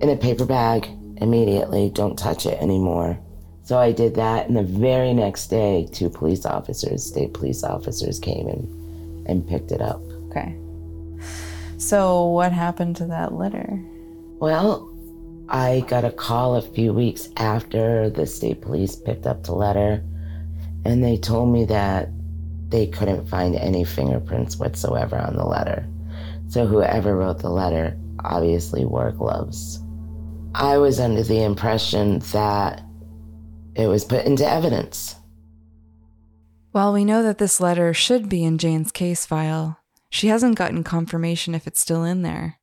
[0.00, 1.90] in a paper bag immediately.
[1.90, 3.18] Don't touch it anymore.
[3.62, 4.48] So I did that.
[4.48, 9.72] And the very next day, two police officers, state police officers, came and, and picked
[9.72, 10.00] it up.
[10.28, 10.56] Okay.
[11.78, 13.82] So what happened to that letter?
[14.38, 14.92] Well,
[15.48, 20.02] I got a call a few weeks after the state police picked up the letter,
[20.84, 22.08] and they told me that
[22.68, 25.86] they couldn't find any fingerprints whatsoever on the letter.
[26.48, 29.80] So whoever wrote the letter obviously wore gloves.
[30.54, 32.82] I was under the impression that
[33.74, 35.16] it was put into evidence.
[36.72, 39.78] While we know that this letter should be in Jane's case file,
[40.10, 42.58] she hasn't gotten confirmation if it's still in there.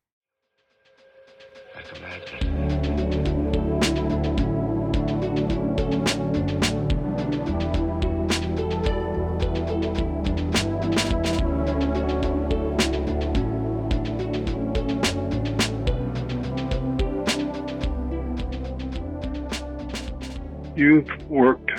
[20.76, 21.70] You've worked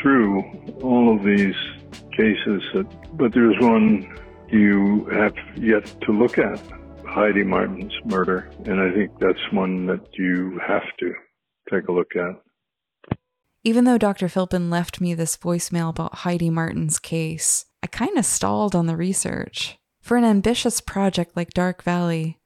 [0.00, 0.42] through
[0.82, 1.54] all of these
[2.12, 2.86] cases, that,
[3.16, 6.60] but there's one you have yet to look at
[7.06, 8.50] Heidi Martin's murder.
[8.64, 11.14] And I think that's one that you have to
[11.70, 12.40] take a look at.
[13.62, 14.28] Even though Dr.
[14.28, 18.96] Philpin left me this voicemail about Heidi Martin's case, I kind of stalled on the
[18.96, 19.76] research.
[20.00, 22.38] For an ambitious project like Dark Valley,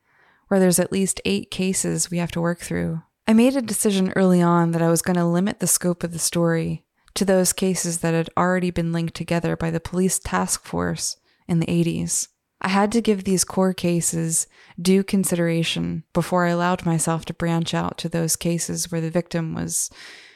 [0.49, 4.12] where there's at least eight cases we have to work through, I made a decision
[4.16, 7.55] early on that I was going to limit the scope of the story to those
[7.55, 11.16] cases that had already been linked together by the police task force
[11.49, 12.29] in the 80s.
[12.61, 14.47] I had to give these core cases
[14.81, 19.55] due consideration before I allowed myself to branch out to those cases where the victim
[19.55, 19.91] was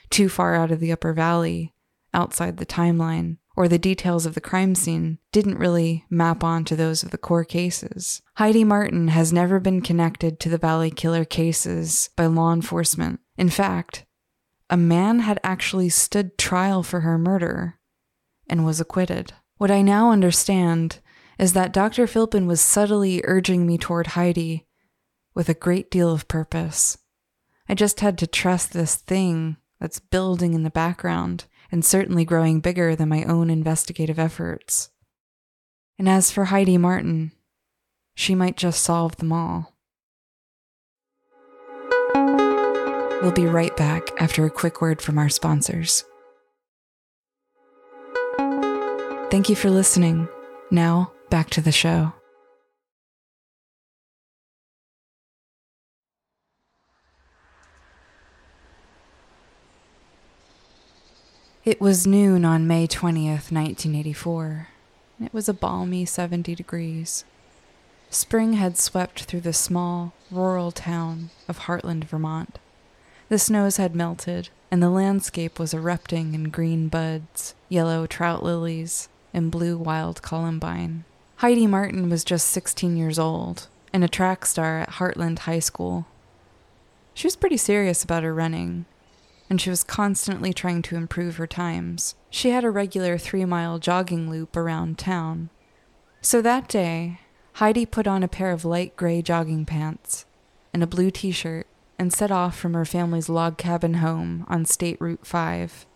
[0.08, 1.74] too far out of the upper valley,
[2.14, 7.02] outside the timeline, or the details of the crime scene didn't really map onto those
[7.02, 8.22] of the core cases.
[8.34, 13.18] Heidi Martin has never been connected to the Valley Killer cases by law enforcement.
[13.36, 14.06] In fact,
[14.70, 17.80] a man had actually stood trial for her murder
[18.48, 19.32] and was acquitted.
[19.56, 21.00] What I now understand
[21.36, 22.06] is that Dr.
[22.06, 24.68] Philpin was subtly urging me toward Heidi
[25.34, 26.96] with a great deal of purpose.
[27.68, 32.60] I just had to trust this thing that's building in the background and certainly growing
[32.60, 34.90] bigger than my own investigative efforts.
[35.98, 37.32] And as for Heidi Martin,
[38.14, 39.74] she might just solve them all.
[43.22, 46.04] We'll be right back after a quick word from our sponsors.
[49.30, 50.28] Thank you for listening.
[50.70, 52.12] Now, back to the show.
[61.68, 64.68] It was noon on May 20th, 1984.
[65.22, 67.26] It was a balmy 70 degrees.
[68.08, 72.58] Spring had swept through the small, rural town of Hartland, Vermont.
[73.28, 79.10] The snows had melted, and the landscape was erupting in green buds, yellow trout lilies,
[79.34, 81.04] and blue wild columbine.
[81.36, 86.06] Heidi Martin was just 16 years old and a track star at Hartland High School.
[87.12, 88.86] She was pretty serious about her running,
[89.50, 92.14] and she was constantly trying to improve her times.
[92.30, 95.50] She had a regular three mile jogging loop around town.
[96.20, 97.20] So that day,
[97.54, 100.26] Heidi put on a pair of light gray jogging pants
[100.72, 101.66] and a blue t shirt
[101.98, 105.86] and set off from her family's log cabin home on State Route 5,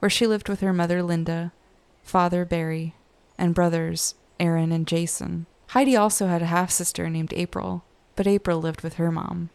[0.00, 1.52] where she lived with her mother Linda,
[2.02, 2.94] father Barry,
[3.38, 5.46] and brothers Aaron and Jason.
[5.68, 7.84] Heidi also had a half sister named April,
[8.14, 9.50] but April lived with her mom.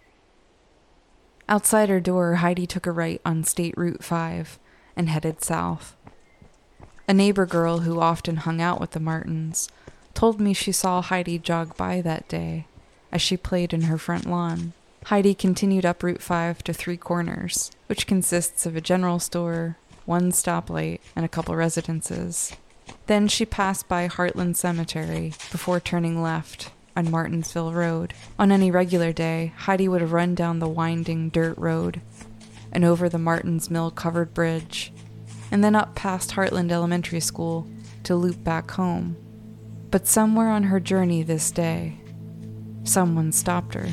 [1.51, 4.57] Outside her door, Heidi took a right on State Route 5
[4.95, 5.97] and headed south.
[7.09, 9.67] A neighbor girl who often hung out with the Martins
[10.13, 12.67] told me she saw Heidi jog by that day
[13.11, 14.71] as she played in her front lawn.
[15.07, 19.75] Heidi continued up Route 5 to Three Corners, which consists of a general store,
[20.05, 22.55] one stoplight, and a couple residences.
[23.07, 28.13] Then she passed by Hartland Cemetery before turning left on Martinsville Road.
[28.37, 32.01] On any regular day, Heidi would run down the winding dirt road
[32.71, 34.93] and over the Martins Mill covered bridge,
[35.51, 37.67] and then up past Hartland Elementary School
[38.03, 39.17] to loop back home.
[39.89, 41.97] But somewhere on her journey this day,
[42.83, 43.89] someone stopped her.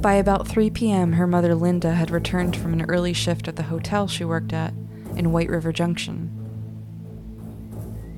[0.00, 3.64] By about 3 p.m., her mother Linda had returned from an early shift at the
[3.64, 4.72] hotel she worked at
[5.16, 6.37] in White River Junction.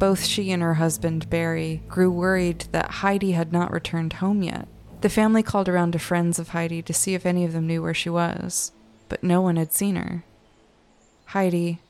[0.00, 4.66] Both she and her husband, Barry, grew worried that Heidi had not returned home yet.
[5.02, 7.82] The family called around to friends of Heidi to see if any of them knew
[7.82, 8.72] where she was,
[9.10, 10.24] but no one had seen her.
[11.26, 11.82] Heidi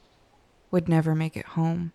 [0.72, 1.92] would never make it home.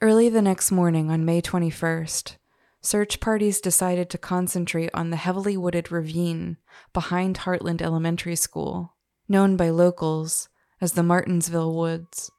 [0.00, 2.36] Early the next morning on May 21st,
[2.80, 6.58] search parties decided to concentrate on the heavily wooded ravine
[6.92, 8.94] behind Hartland Elementary School,
[9.28, 10.48] known by locals
[10.80, 12.30] as the Martinsville Woods.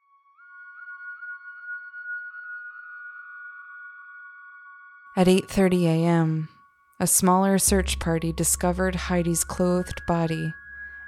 [5.17, 6.49] At 8:30 a.m.,
[6.99, 10.53] a smaller search party discovered Heidi's clothed body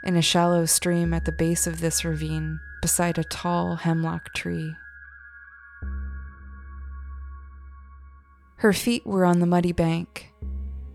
[0.01, 4.74] in a shallow stream at the base of this ravine beside a tall hemlock tree.
[8.60, 10.32] Her feet were on the muddy bank,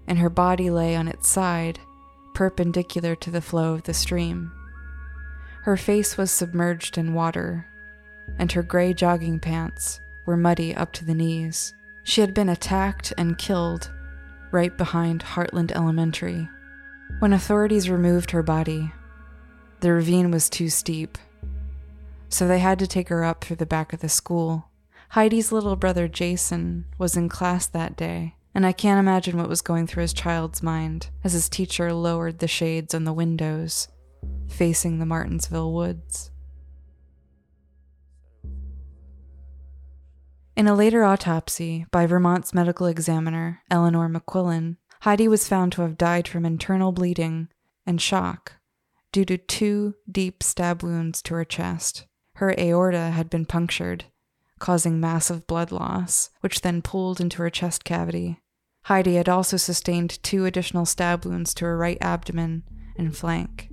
[0.07, 1.81] and her body lay on its side,
[2.33, 4.53] perpendicular to the flow of the stream.
[5.65, 7.67] Her face was submerged in water,
[8.39, 11.75] and her gray jogging pants were muddy up to the knees.
[12.05, 13.91] She had been attacked and killed
[14.51, 16.49] right behind Hartland Elementary.
[17.21, 18.93] When authorities removed her body,
[19.81, 21.17] the ravine was too steep,
[22.29, 24.69] so they had to take her up through the back of the school.
[25.11, 29.63] Heidi's little brother Jason was in class that day, and I can't imagine what was
[29.63, 33.89] going through his child's mind as his teacher lowered the shades on the windows
[34.49, 36.32] facing the Martinsville woods.
[40.55, 45.97] In a later autopsy by Vermont's medical examiner, Eleanor McQuillen, Heidi was found to have
[45.97, 47.49] died from internal bleeding
[47.87, 48.57] and shock
[49.13, 52.07] due to two deep stab wounds to her chest.
[52.35, 54.05] Her aorta had been punctured,
[54.59, 58.39] causing massive blood loss, which then pooled into her chest cavity.
[58.85, 62.65] Heidi had also sustained two additional stab wounds to her right abdomen
[62.97, 63.71] and flank.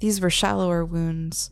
[0.00, 1.50] These were shallower wounds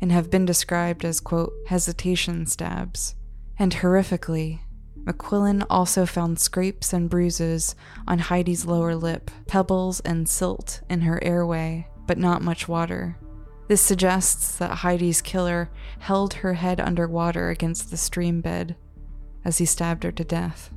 [0.00, 3.14] and have been described as, quote, hesitation stabs.
[3.58, 4.60] And horrifically,
[5.04, 7.74] McQuillen also found scrapes and bruises
[8.06, 13.16] on Heidi's lower lip, pebbles and silt in her airway, but not much water.
[13.68, 18.76] This suggests that Heidi's killer held her head underwater against the stream bed
[19.44, 20.70] as he stabbed her to death.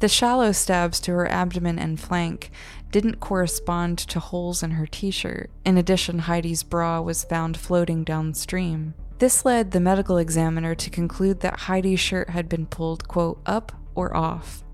[0.00, 2.50] The shallow stabs to her abdomen and flank
[2.90, 5.50] didn't correspond to holes in her t shirt.
[5.64, 8.94] In addition, Heidi's bra was found floating downstream.
[9.20, 13.70] This led the medical examiner to conclude that Heidi's shirt had been pulled, quote, up
[13.94, 14.64] or off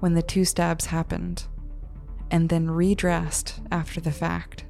[0.00, 1.44] when the two stabs happened,
[2.30, 4.64] and then redressed after the fact.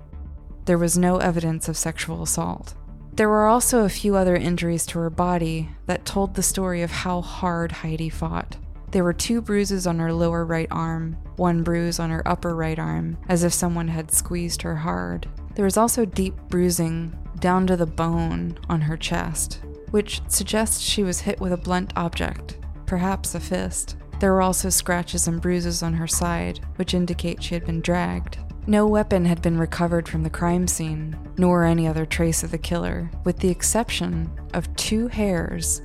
[0.67, 2.75] There was no evidence of sexual assault.
[3.15, 6.93] There were also a few other injuries to her body that told the story of
[6.93, 8.57] how hard Heidi fought.
[8.93, 12.79] There were two bruises on her lower right arm, one bruise on her upper right
[12.79, 15.29] arm, as if someone had squeezed her hard.
[15.57, 19.61] There was also deep bruising down to the bone on her chest,
[19.91, 23.97] which suggests she was hit with a blunt object, perhaps a fist.
[24.21, 28.39] There were also scratches and bruises on her side, which indicate she had been dragged.
[28.67, 32.59] No weapon had been recovered from the crime scene, nor any other trace of the
[32.59, 35.83] killer, with the exception of two hairs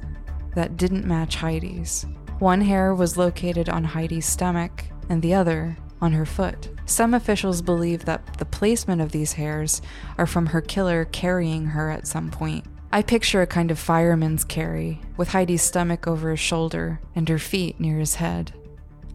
[0.56, 2.06] that didn't match Heidi's.
[2.40, 6.70] One hair was located on Heidi's stomach, and the other on her foot.
[6.90, 9.80] Some officials believe that the placement of these hairs
[10.18, 12.66] are from her killer carrying her at some point.
[12.92, 17.38] I picture a kind of fireman's carry, with Heidi's stomach over his shoulder and her
[17.38, 18.54] feet near his head.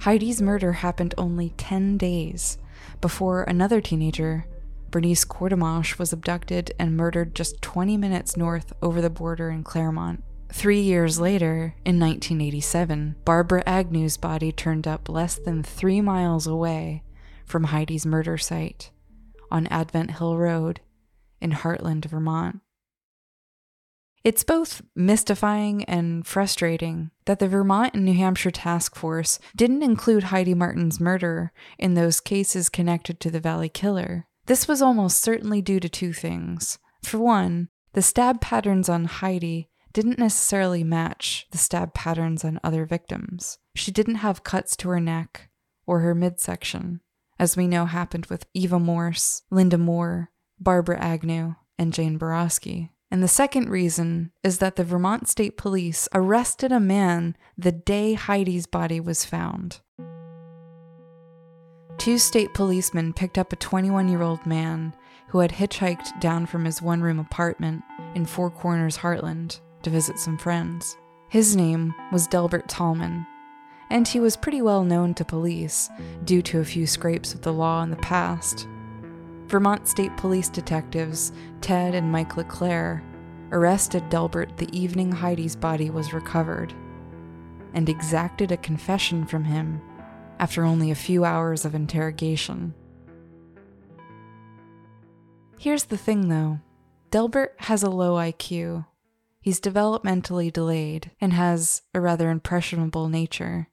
[0.03, 2.59] Heidi's murder happened only 10 days
[3.01, 4.47] before another teenager,
[4.93, 10.23] Bernice Courtemanche, was abducted and murdered just 20 minutes north over the border in Claremont.
[10.49, 17.03] Three years later, in 1987, Barbara Agnew's body turned up less than three miles away
[17.45, 18.91] from Heidi's murder site
[19.51, 20.81] on Advent Hill Road
[21.41, 22.61] in Hartland, Vermont.
[24.25, 30.25] It's both mystifying and frustrating that the Vermont and New Hampshire task force didn't include
[30.25, 34.27] Heidi Martin's murder in those cases connected to the Valley Killer.
[34.47, 36.79] This was almost certainly due to two things.
[37.03, 42.87] For one, the stab patterns on Heidi didn't necessarily match the stab patterns on other
[42.87, 43.59] victims.
[43.75, 45.51] She didn't have cuts to her neck
[45.87, 47.01] or her midsection,
[47.39, 52.91] as we know happened with Eva Morse, Lynda Moore, Barbara Agnew, and Jane Boroski.
[53.11, 58.15] And the second reason is that the Vermont State Police arrested a man the day
[58.15, 59.81] Heidi's body was found.
[61.97, 64.95] Two state policemen picked up a 21 year old man
[65.29, 67.83] who had hitchhiked down from his one room apartment
[68.15, 70.97] in Four Corners, Hartland, to visit some friends.
[71.29, 73.27] His name was Delbert Tallman,
[73.95, 75.89] and he was pretty well known to police
[76.25, 78.67] due to a few scrapes with the law in the past.
[79.47, 81.31] Vermont State Police detectives
[81.61, 83.05] Ted and Mike LeClaire
[83.53, 86.75] arrested Delbert the evening Heidi's body was recovered
[87.73, 89.81] and exacted a confession from him
[90.41, 92.75] after only a few hours of interrogation.
[95.57, 96.59] Here's the thing though
[97.13, 98.87] Delbert has a low IQ
[99.41, 103.69] He's developmentally delayed and has a rather impressionable nature.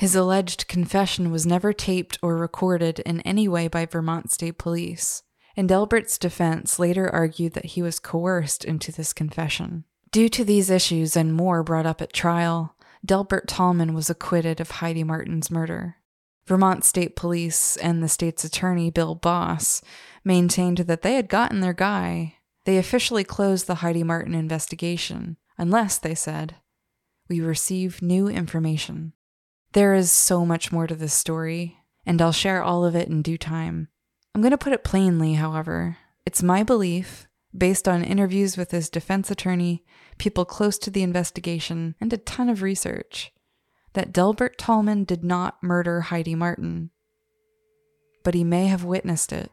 [0.00, 5.24] His alleged confession was never taped or recorded in any way by Vermont State Police,
[5.54, 9.84] and Delbert's defense later argued that he was coerced into this confession.
[10.10, 12.74] Due to these issues and more brought up at trial,
[13.04, 15.96] Delbert Tallman was acquitted of Heidi Martin's murder.
[16.46, 19.82] Vermont State Police and the state's attorney, Bill Boss,
[20.24, 25.98] maintained that they had gotten their guy they officially closed the Heidi Martin investigation, unless,
[25.98, 26.56] they said,
[27.28, 29.12] we receive new information.
[29.72, 33.22] There is so much more to this story, and I'll share all of it in
[33.22, 33.88] due time.
[34.34, 35.98] I'm going to put it plainly, however.
[36.26, 39.84] It's my belief, based on interviews with his defense attorney,
[40.18, 43.32] people close to the investigation, and a ton of research,
[43.92, 46.90] that Delbert Tallman did not murder Heidi Martin.
[48.24, 49.52] But he may have witnessed it.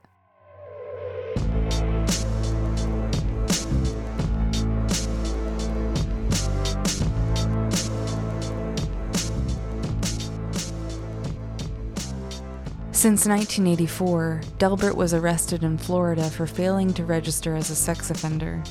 [13.08, 18.62] Since 1984, Delbert was arrested in Florida for failing to register as a sex offender,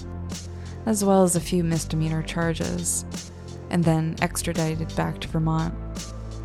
[0.84, 3.06] as well as a few misdemeanor charges,
[3.70, 5.74] and then extradited back to Vermont.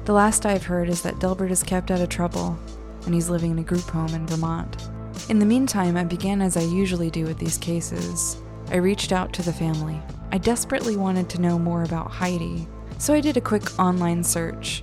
[0.05, 2.57] The last I've heard is that Delbert is kept out of trouble,
[3.05, 4.87] and he's living in a group home in Vermont.
[5.27, 8.37] In the meantime, I began as I usually do with these cases.
[8.69, 10.01] I reached out to the family.
[10.31, 12.69] I desperately wanted to know more about Heidi,
[12.99, 14.81] so I did a quick online search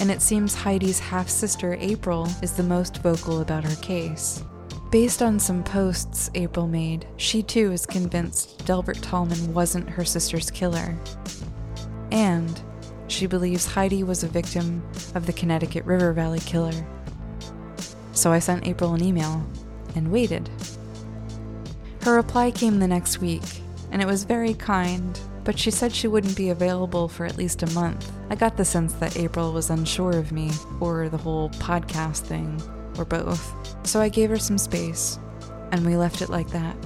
[0.00, 4.42] and it seems Heidi's half sister April is the most vocal about her case.
[4.90, 10.50] Based on some posts April made, she too is convinced Delbert Tallman wasn't her sister's
[10.50, 10.96] killer.
[12.10, 12.60] And
[13.06, 14.82] she believes Heidi was a victim
[15.14, 16.86] of the Connecticut River Valley killer.
[18.12, 19.46] So I sent April an email
[19.94, 20.48] and waited.
[22.02, 23.42] Her reply came the next week,
[23.92, 27.62] and it was very kind, but she said she wouldn't be available for at least
[27.62, 28.10] a month.
[28.30, 32.62] I got the sense that April was unsure of me, or the whole podcast thing,
[32.96, 33.52] or both.
[33.84, 35.18] So I gave her some space,
[35.72, 36.76] and we left it like that.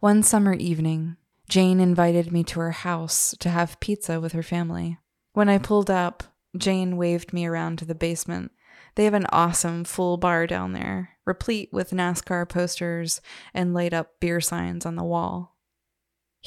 [0.00, 1.16] One summer evening,
[1.48, 4.98] Jane invited me to her house to have pizza with her family.
[5.34, 6.24] When I pulled up,
[6.56, 8.50] Jane waved me around to the basement.
[8.96, 13.20] They have an awesome full bar down there, replete with NASCAR posters
[13.54, 15.55] and laid up beer signs on the wall.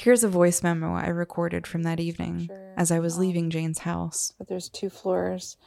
[0.01, 2.73] Here's a voice memo I recorded from that evening Sure.
[2.77, 4.31] as I was leaving Jane's house.
[4.37, 5.57] But there's two floors.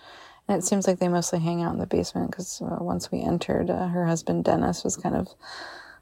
[0.49, 3.21] And it seems like they mostly hang out in the basement because uh, once we
[3.21, 5.29] entered, uh, her husband Dennis was kind of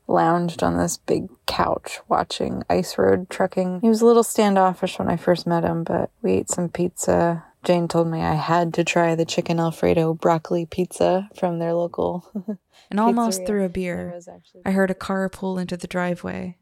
[0.06, 3.80] lounged on this big couch watching ice road trucking.
[3.80, 7.44] He was a little standoffish when I first met him, but we ate some pizza.
[7.64, 12.30] Jane told me I had to try the chicken Alfredo broccoli pizza from their local.
[12.90, 14.20] And almost through a beer,
[14.64, 16.56] I heard a car pull into the driveway.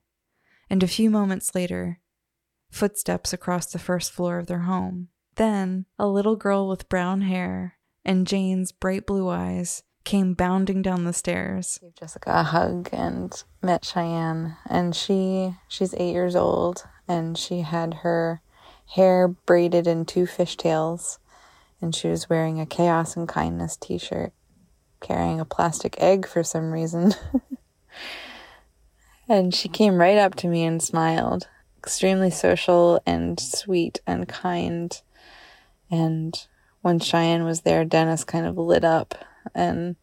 [0.70, 2.00] And a few moments later,
[2.70, 5.08] footsteps across the first floor of their home.
[5.36, 11.04] Then, a little girl with brown hair and Jane's bright blue eyes came bounding down
[11.04, 11.78] the stairs.
[11.98, 14.56] Jessica a hug and met Cheyenne.
[14.68, 18.40] And she she's eight years old and she had her
[18.94, 21.18] hair braided in two fishtails
[21.80, 24.32] and she was wearing a chaos and kindness t-shirt,
[25.00, 27.12] carrying a plastic egg for some reason.
[29.28, 31.48] and she came right up to me and smiled.
[31.76, 35.00] Extremely social and sweet and kind.
[35.90, 36.46] And
[36.80, 39.14] when Cheyenne was there, Dennis kind of lit up
[39.54, 39.96] and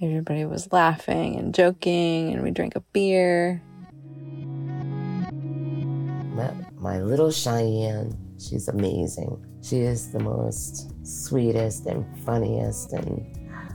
[0.00, 3.62] everybody was laughing and joking and we drank a beer.
[6.34, 9.44] My, my little Cheyenne, she's amazing.
[9.62, 13.26] She is the most sweetest and funniest and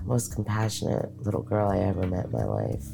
[0.05, 2.85] most compassionate little girl I ever met in my life.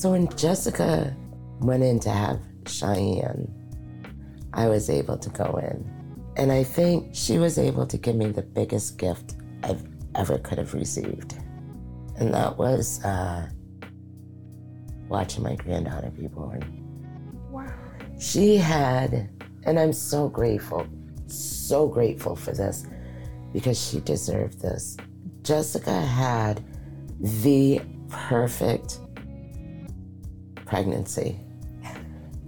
[0.00, 1.14] So when Jessica
[1.58, 3.52] went in to have Cheyenne,
[4.54, 5.86] I was able to go in.
[6.38, 10.56] And I think she was able to give me the biggest gift I've ever could
[10.56, 11.34] have received.
[12.16, 13.46] And that was uh,
[15.10, 16.62] watching my granddaughter be born.
[17.50, 17.70] Wow.
[18.18, 19.28] She had,
[19.64, 20.86] and I'm so grateful,
[21.26, 22.86] so grateful for this
[23.52, 24.96] because she deserved this.
[25.42, 26.64] Jessica had
[27.20, 28.98] the perfect
[30.70, 31.38] pregnancy,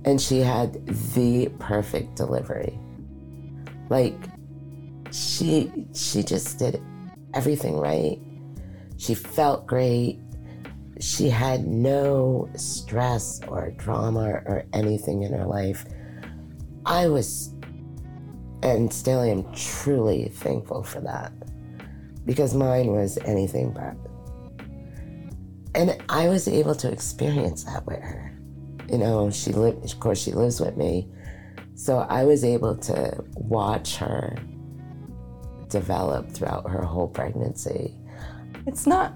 [0.06, 2.78] and she had the perfect delivery.
[3.90, 4.16] Like,
[5.10, 6.82] she she just did
[7.34, 8.18] everything right.
[8.96, 10.18] She felt great
[11.02, 15.84] she had no stress or drama or anything in her life.
[16.86, 17.52] I was,
[18.62, 21.32] and still am truly thankful for that
[22.24, 23.96] because mine was anything but.
[25.74, 28.32] And I was able to experience that with her.
[28.90, 31.08] You know, she lived, of course, she lives with me.
[31.74, 34.36] So I was able to watch her
[35.68, 37.96] develop throughout her whole pregnancy.
[38.66, 39.14] It's not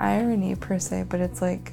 [0.00, 1.72] irony per se, but it's like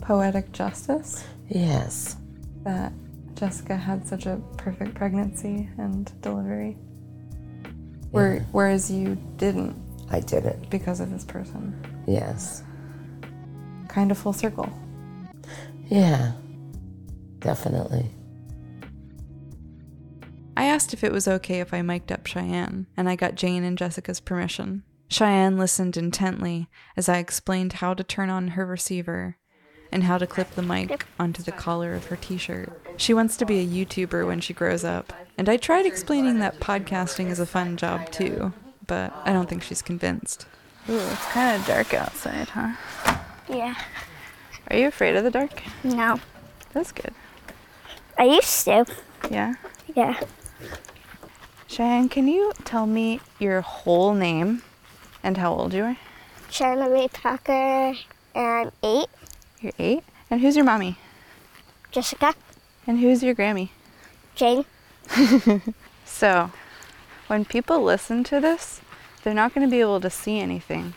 [0.00, 2.16] poetic justice Yes.
[2.62, 2.92] that
[3.34, 6.76] Jessica had such a perfect pregnancy and delivery.
[8.14, 8.38] Yeah.
[8.52, 9.76] whereas you didn't
[10.10, 10.70] I did it.
[10.70, 11.74] because of this person.
[12.06, 12.62] Yes.
[13.96, 14.70] Kind of full circle.
[15.88, 16.32] Yeah.
[17.38, 18.10] Definitely.
[20.54, 23.64] I asked if it was okay if I mic'd up Cheyenne, and I got Jane
[23.64, 24.82] and Jessica's permission.
[25.08, 29.38] Cheyenne listened intently as I explained how to turn on her receiver
[29.90, 32.78] and how to clip the mic onto the collar of her t shirt.
[32.98, 36.60] She wants to be a YouTuber when she grows up, and I tried explaining that
[36.60, 38.52] podcasting is a fun job too,
[38.86, 40.44] but I don't think she's convinced.
[40.90, 43.15] Ooh, it's kind of dark outside, huh?
[43.48, 43.74] Yeah.
[44.70, 45.62] Are you afraid of the dark?
[45.84, 46.20] No.
[46.72, 47.14] That's good.
[48.18, 48.84] I used to.
[49.30, 49.54] Yeah.
[49.94, 50.20] Yeah.
[51.68, 54.62] Cheyenne, can you tell me your whole name
[55.22, 55.96] and how old you are?
[56.50, 57.94] Cheyenne Marie Tucker,
[58.34, 59.08] and I'm eight.
[59.60, 60.04] You're eight.
[60.30, 60.98] And who's your mommy?
[61.90, 62.34] Jessica.
[62.86, 63.70] And who's your Grammy?
[64.34, 64.64] Jane.
[66.18, 66.50] So,
[67.26, 68.80] when people listen to this,
[69.22, 70.94] they're not going to be able to see anything.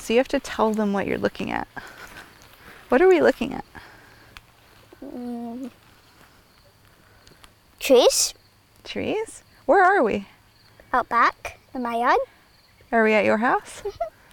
[0.00, 1.68] So you have to tell them what you're looking at.
[2.88, 3.64] What are we looking at?
[5.04, 5.70] Mm.
[7.78, 8.34] Trees
[8.82, 9.44] Trees?
[9.66, 10.26] Where are we?
[10.92, 12.18] out back in my yard.
[12.90, 13.82] Are we at your house?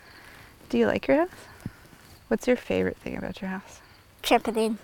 [0.70, 1.30] Do you like your house?
[2.28, 3.82] What's your favorite thing about your house?
[4.24, 4.78] Trampoline.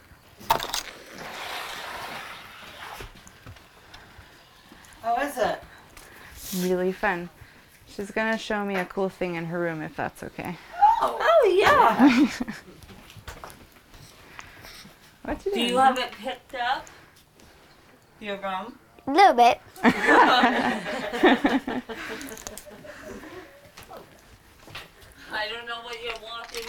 [5.01, 5.63] How is it?
[6.67, 7.29] Really fun.
[7.95, 10.57] She's gonna show me a cool thing in her room if that's okay.
[11.01, 12.27] Oh, oh yeah.
[15.23, 15.69] What you Do doing?
[15.69, 16.85] you have it picked up?
[18.19, 18.77] Your room?
[19.07, 19.61] A little bit.
[19.83, 21.81] I
[25.47, 26.63] don't know what you're walking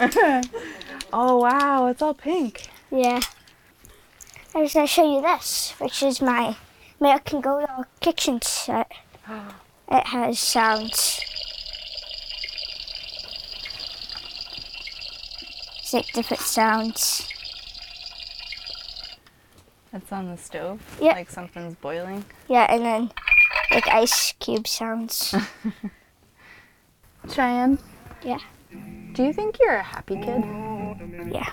[0.00, 0.48] into.
[1.12, 2.68] oh wow, it's all pink.
[2.92, 3.20] Yeah.
[4.54, 6.56] I was gonna show you this, which is my
[7.00, 8.92] American Girl kitchen set.
[9.90, 11.20] It has sounds.
[15.78, 17.26] It's like different sounds.
[19.92, 20.80] It's on the stove.
[21.00, 21.12] Yeah.
[21.12, 22.24] Like something's boiling.
[22.48, 23.10] Yeah, and then
[23.70, 25.34] like ice cube sounds.
[27.32, 27.78] Cheyenne.
[28.22, 28.40] Yeah.
[29.12, 30.44] Do you think you're a happy kid?
[31.32, 31.50] Yeah.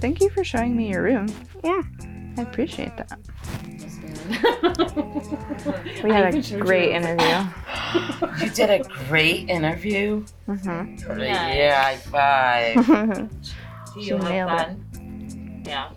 [0.00, 1.28] Thank you for showing me your room.
[1.62, 1.82] Yeah.
[2.36, 3.18] I appreciate that.
[6.02, 7.44] We had a great interview.
[8.40, 10.24] You did a great interview.
[10.48, 11.20] Mm-hmm.
[11.20, 12.84] Yeah, high five.
[13.94, 14.76] Do She you have it.
[14.92, 15.62] fun?
[15.64, 15.90] Yeah.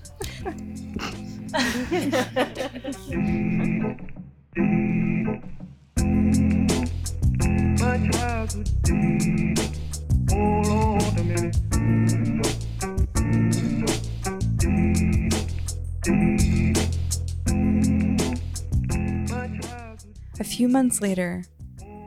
[20.39, 21.43] A few months later,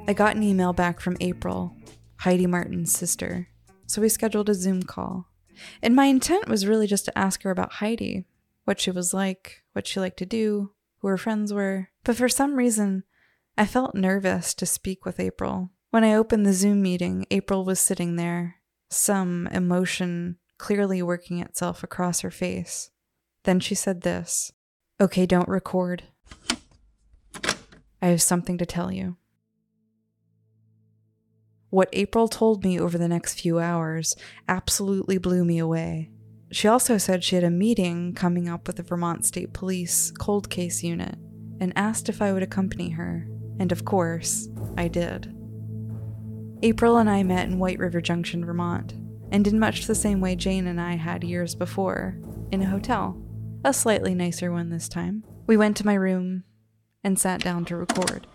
[0.06, 1.74] I got an email back from April,
[2.18, 3.48] Heidi Martin's sister,
[3.86, 5.28] so we scheduled a Zoom call.
[5.82, 8.26] And my intent was really just to ask her about Heidi,
[8.64, 11.88] what she was like, what she liked to do, who her friends were.
[12.04, 13.04] But for some reason,
[13.61, 15.68] I felt nervous to speak with April.
[15.90, 18.56] When I opened the Zoom meeting, April was sitting there,
[18.88, 22.90] some emotion clearly working itself across her face.
[23.44, 24.50] Then she said this
[24.98, 26.04] Okay, don't record.
[28.00, 29.18] I have something to tell you.
[31.68, 34.16] What April told me over the next few hours
[34.48, 36.08] absolutely blew me away.
[36.50, 40.48] She also said she had a meeting coming up with the Vermont State Police cold
[40.48, 41.16] case unit
[41.61, 43.28] and asked if I would accompany her,
[43.61, 45.32] and of course, I did.
[46.62, 48.94] April and I met in White River Junction, Vermont,
[49.30, 52.18] and in much the same way Jane and I had years before,
[52.50, 53.16] in a hotel,
[53.64, 55.22] a slightly nicer one this time.
[55.46, 56.44] We went to my room
[57.04, 58.26] and sat down to record.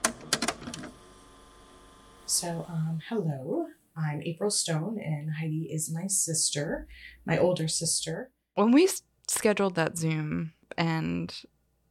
[2.26, 3.66] So, um, hello.
[3.98, 6.88] I'm April Stone, and Heidi is my sister,
[7.26, 8.32] my older sister.
[8.56, 11.34] When we s- scheduled that Zoom and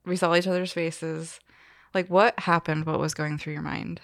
[0.05, 1.41] we saw each other's faces,
[1.95, 2.87] like what happened?
[2.87, 4.01] What was going through your mind?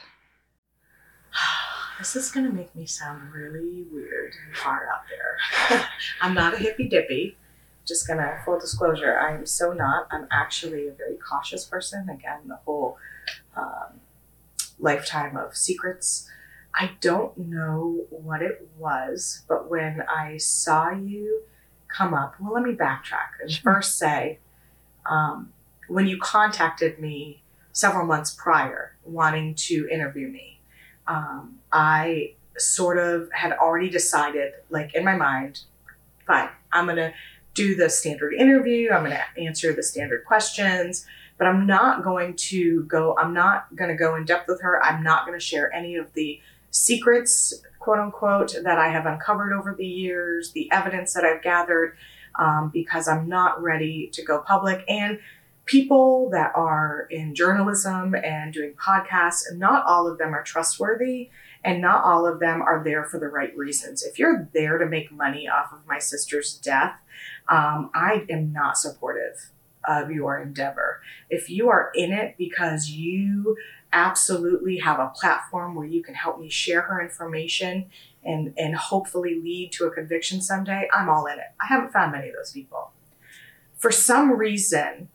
[1.98, 5.84] This is going to make me sound really weird and far out there.
[6.22, 7.36] I'm not a hippy dippy.
[7.86, 10.06] Just gonna full disclosure, I am so not.
[10.10, 12.08] I'm actually a very cautious person.
[12.08, 12.96] Again, the whole
[13.54, 14.00] um,
[14.78, 16.26] lifetime of secrets.
[16.74, 21.42] I don't know what it was, but when I saw you
[21.88, 24.38] come up, well, let me backtrack and first say,
[25.04, 25.52] um,
[25.88, 27.39] when you contacted me
[27.72, 30.60] several months prior, wanting to interview me,
[31.06, 35.60] um, I sort of had already decided, like in my mind,
[36.26, 37.12] fine, I'm gonna
[37.54, 41.06] do the standard interview, I'm gonna answer the standard questions,
[41.38, 45.02] but I'm not going to go, I'm not gonna go in depth with her, I'm
[45.02, 46.40] not gonna share any of the
[46.70, 51.96] secrets, quote unquote, that I have uncovered over the years, the evidence that I've gathered,
[52.36, 54.84] um, because I'm not ready to go public.
[54.88, 55.18] And
[55.70, 61.30] people that are in journalism and doing podcasts, and not all of them are trustworthy
[61.62, 64.02] and not all of them are there for the right reasons.
[64.02, 66.98] If you're there to make money off of my sister's death,
[67.48, 69.52] um, I am not supportive
[69.86, 71.02] of your endeavor.
[71.28, 73.56] If you are in it because you
[73.92, 77.86] absolutely have a platform where you can help me share her information
[78.24, 81.52] and, and hopefully lead to a conviction someday, I'm all in it.
[81.60, 82.90] I haven't found many of those people.
[83.76, 85.08] For some reason,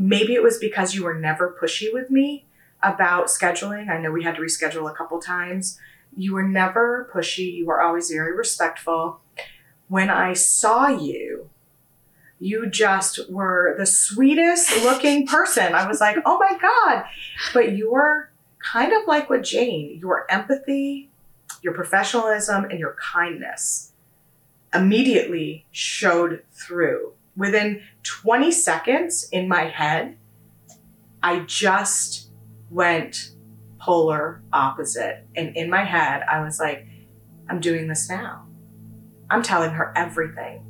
[0.00, 2.46] maybe it was because you were never pushy with me
[2.82, 3.90] about scheduling.
[3.90, 5.78] I know we had to reschedule a couple times.
[6.16, 9.20] You were never pushy, you were always very respectful.
[9.88, 11.50] When I saw you,
[12.38, 15.74] you just were the sweetest looking person.
[15.74, 17.04] I was like, oh my God.
[17.52, 21.10] But your kind of like with Jane, your empathy,
[21.60, 23.92] your professionalism, and your kindness
[24.72, 27.12] immediately showed through.
[27.40, 30.18] Within 20 seconds in my head,
[31.22, 32.32] I just
[32.68, 33.30] went
[33.80, 35.26] polar opposite.
[35.34, 36.86] And in my head, I was like,
[37.48, 38.46] I'm doing this now.
[39.30, 40.66] I'm telling her everything.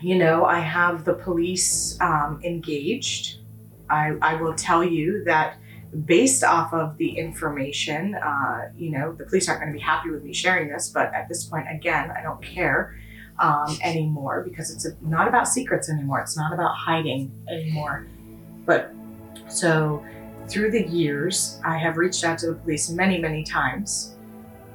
[0.00, 3.40] You know, I have the police um, engaged.
[3.90, 5.58] I, I will tell you that
[6.04, 10.10] based off of the information, uh, you know, the police aren't going to be happy
[10.10, 12.98] with me sharing this, but at this point, again, I don't care
[13.38, 16.20] um, anymore because it's a, not about secrets anymore.
[16.20, 18.06] It's not about hiding anymore.
[18.64, 18.94] But
[19.48, 20.04] so
[20.48, 24.16] through the years, I have reached out to the police many, many times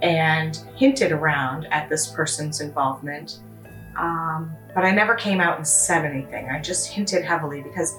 [0.01, 3.39] and hinted around at this person's involvement.
[3.97, 6.49] Um, but I never came out and said anything.
[6.49, 7.97] I just hinted heavily because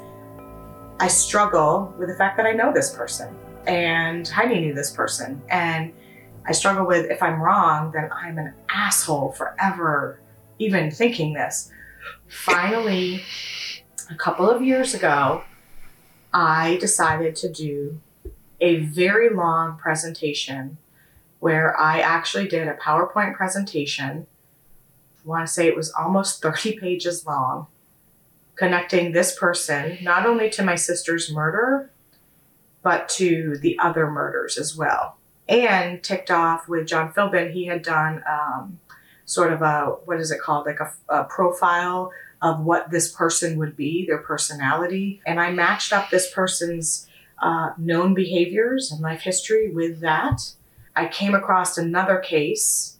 [1.00, 3.36] I struggle with the fact that I know this person
[3.66, 5.40] and Heidi knew this person.
[5.48, 5.92] And
[6.46, 10.20] I struggle with if I'm wrong, then I'm an asshole forever
[10.58, 11.70] even thinking this.
[12.26, 13.22] Finally,
[14.10, 15.42] a couple of years ago,
[16.32, 18.00] I decided to do
[18.60, 20.78] a very long presentation
[21.38, 24.26] where I actually did a PowerPoint presentation.
[25.24, 27.68] I want to say it was almost 30 pages long,
[28.58, 31.90] connecting this person not only to my sister's murder,
[32.82, 35.16] but to the other murders as well.
[35.48, 38.80] And ticked off with John Philpin, he had done um,
[39.24, 42.10] sort of a, what is it called, like a, a profile
[42.42, 45.20] of what this person would be, their personality.
[45.26, 47.08] And I matched up this person's
[47.40, 50.52] uh, known behaviors and life history with that.
[50.96, 52.98] I came across another case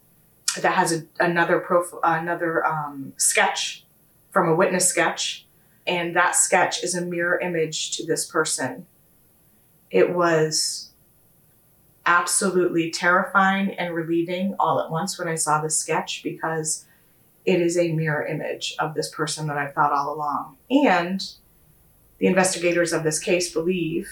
[0.61, 3.85] that has a, another prof- another um, sketch
[4.31, 5.47] from a witness sketch,
[5.89, 8.87] and that sketch is a mirror image to this person.
[9.91, 10.91] It was
[12.05, 16.85] absolutely terrifying and relieving all at once when I saw the sketch because
[17.47, 20.59] it is a mirror image of this person that I've thought all along.
[20.71, 21.23] And
[22.19, 24.11] the investigators of this case believe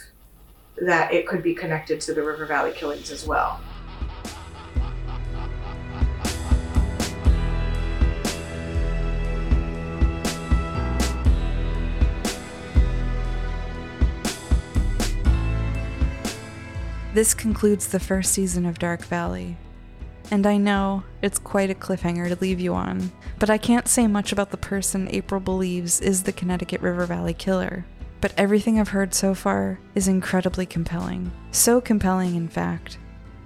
[0.81, 3.61] that it could be connected to the River Valley killings as well.
[17.17, 19.57] This concludes the first season of Dark Valley.
[20.31, 24.07] And I know it's quite a cliffhanger to leave you on, but I can't say
[24.07, 27.87] much about the person April believes is the Connecticut River Valley killer.
[28.21, 31.33] But everything I've heard so far is incredibly compelling.
[31.53, 32.99] So compelling, in fact,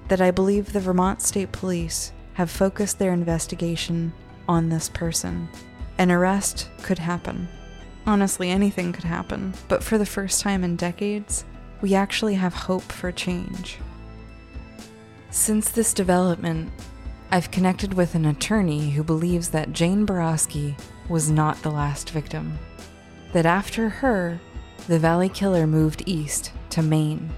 [0.09, 4.12] that I believe the Vermont State Police have focused their investigation
[4.49, 5.49] on this person.
[5.97, 7.47] An arrest could happen.
[8.05, 9.55] Honestly, anything could happen.
[9.68, 11.45] But for the first time in decades,
[11.81, 13.78] we actually have hope for change.
[15.31, 16.72] Since this development,
[17.31, 20.78] I've connected with an attorney who believes that Jane Boroski
[21.09, 22.59] was not the last victim.
[23.33, 24.41] That after her,
[24.89, 27.31] the Valley Killer moved east to Maine.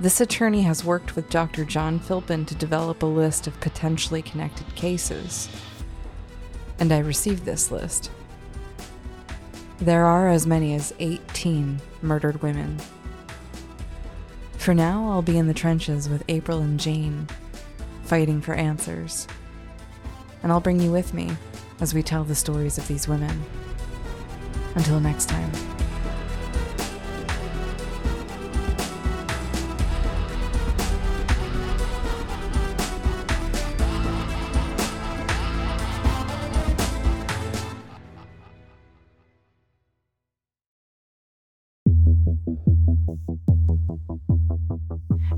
[0.00, 1.64] This attorney has worked with Dr.
[1.64, 5.48] John Philpin to develop a list of potentially connected cases.
[6.80, 8.10] And I received this list.
[9.78, 12.78] There are as many as 18 murdered women
[14.60, 17.26] for now, I'll be in the trenches with April and Jane,
[18.04, 19.26] fighting for answers.
[20.42, 21.30] And I'll bring you with me
[21.80, 23.42] as we tell the stories of these women.
[24.74, 25.50] Until next time.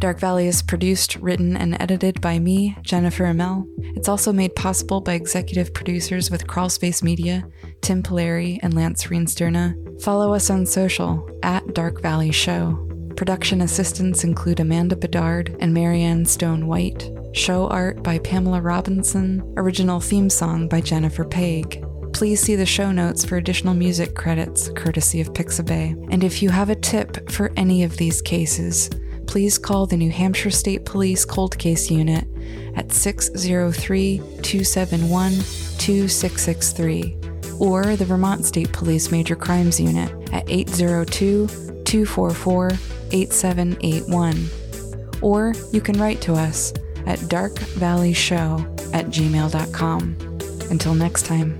[0.03, 3.69] Dark Valley is produced, written, and edited by me, Jennifer Amell.
[3.95, 7.47] It's also made possible by executive producers with Crawlspace Media,
[7.83, 10.03] Tim Pilleri, and Lance Reenstierna.
[10.03, 12.85] Follow us on social at Dark Valley Show.
[13.15, 17.09] Production assistants include Amanda Bedard and Maryann Stone White.
[17.33, 19.55] Show art by Pamela Robinson.
[19.57, 21.81] Original theme song by Jennifer Pague.
[22.13, 26.09] Please see the show notes for additional music credits, courtesy of Pixabay.
[26.11, 28.91] And if you have a tip for any of these cases,
[29.33, 32.27] please call the New Hampshire State Police Cold Case Unit
[32.77, 35.33] at 603 271
[35.79, 37.17] 2663
[37.59, 42.73] or the Vermont State Police Major Crimes Unit at 802 244
[43.13, 44.51] 8781.
[45.23, 46.75] Or you can write to us
[47.07, 50.17] at darkvalleyshow at gmail.com.
[50.71, 51.59] Until next time.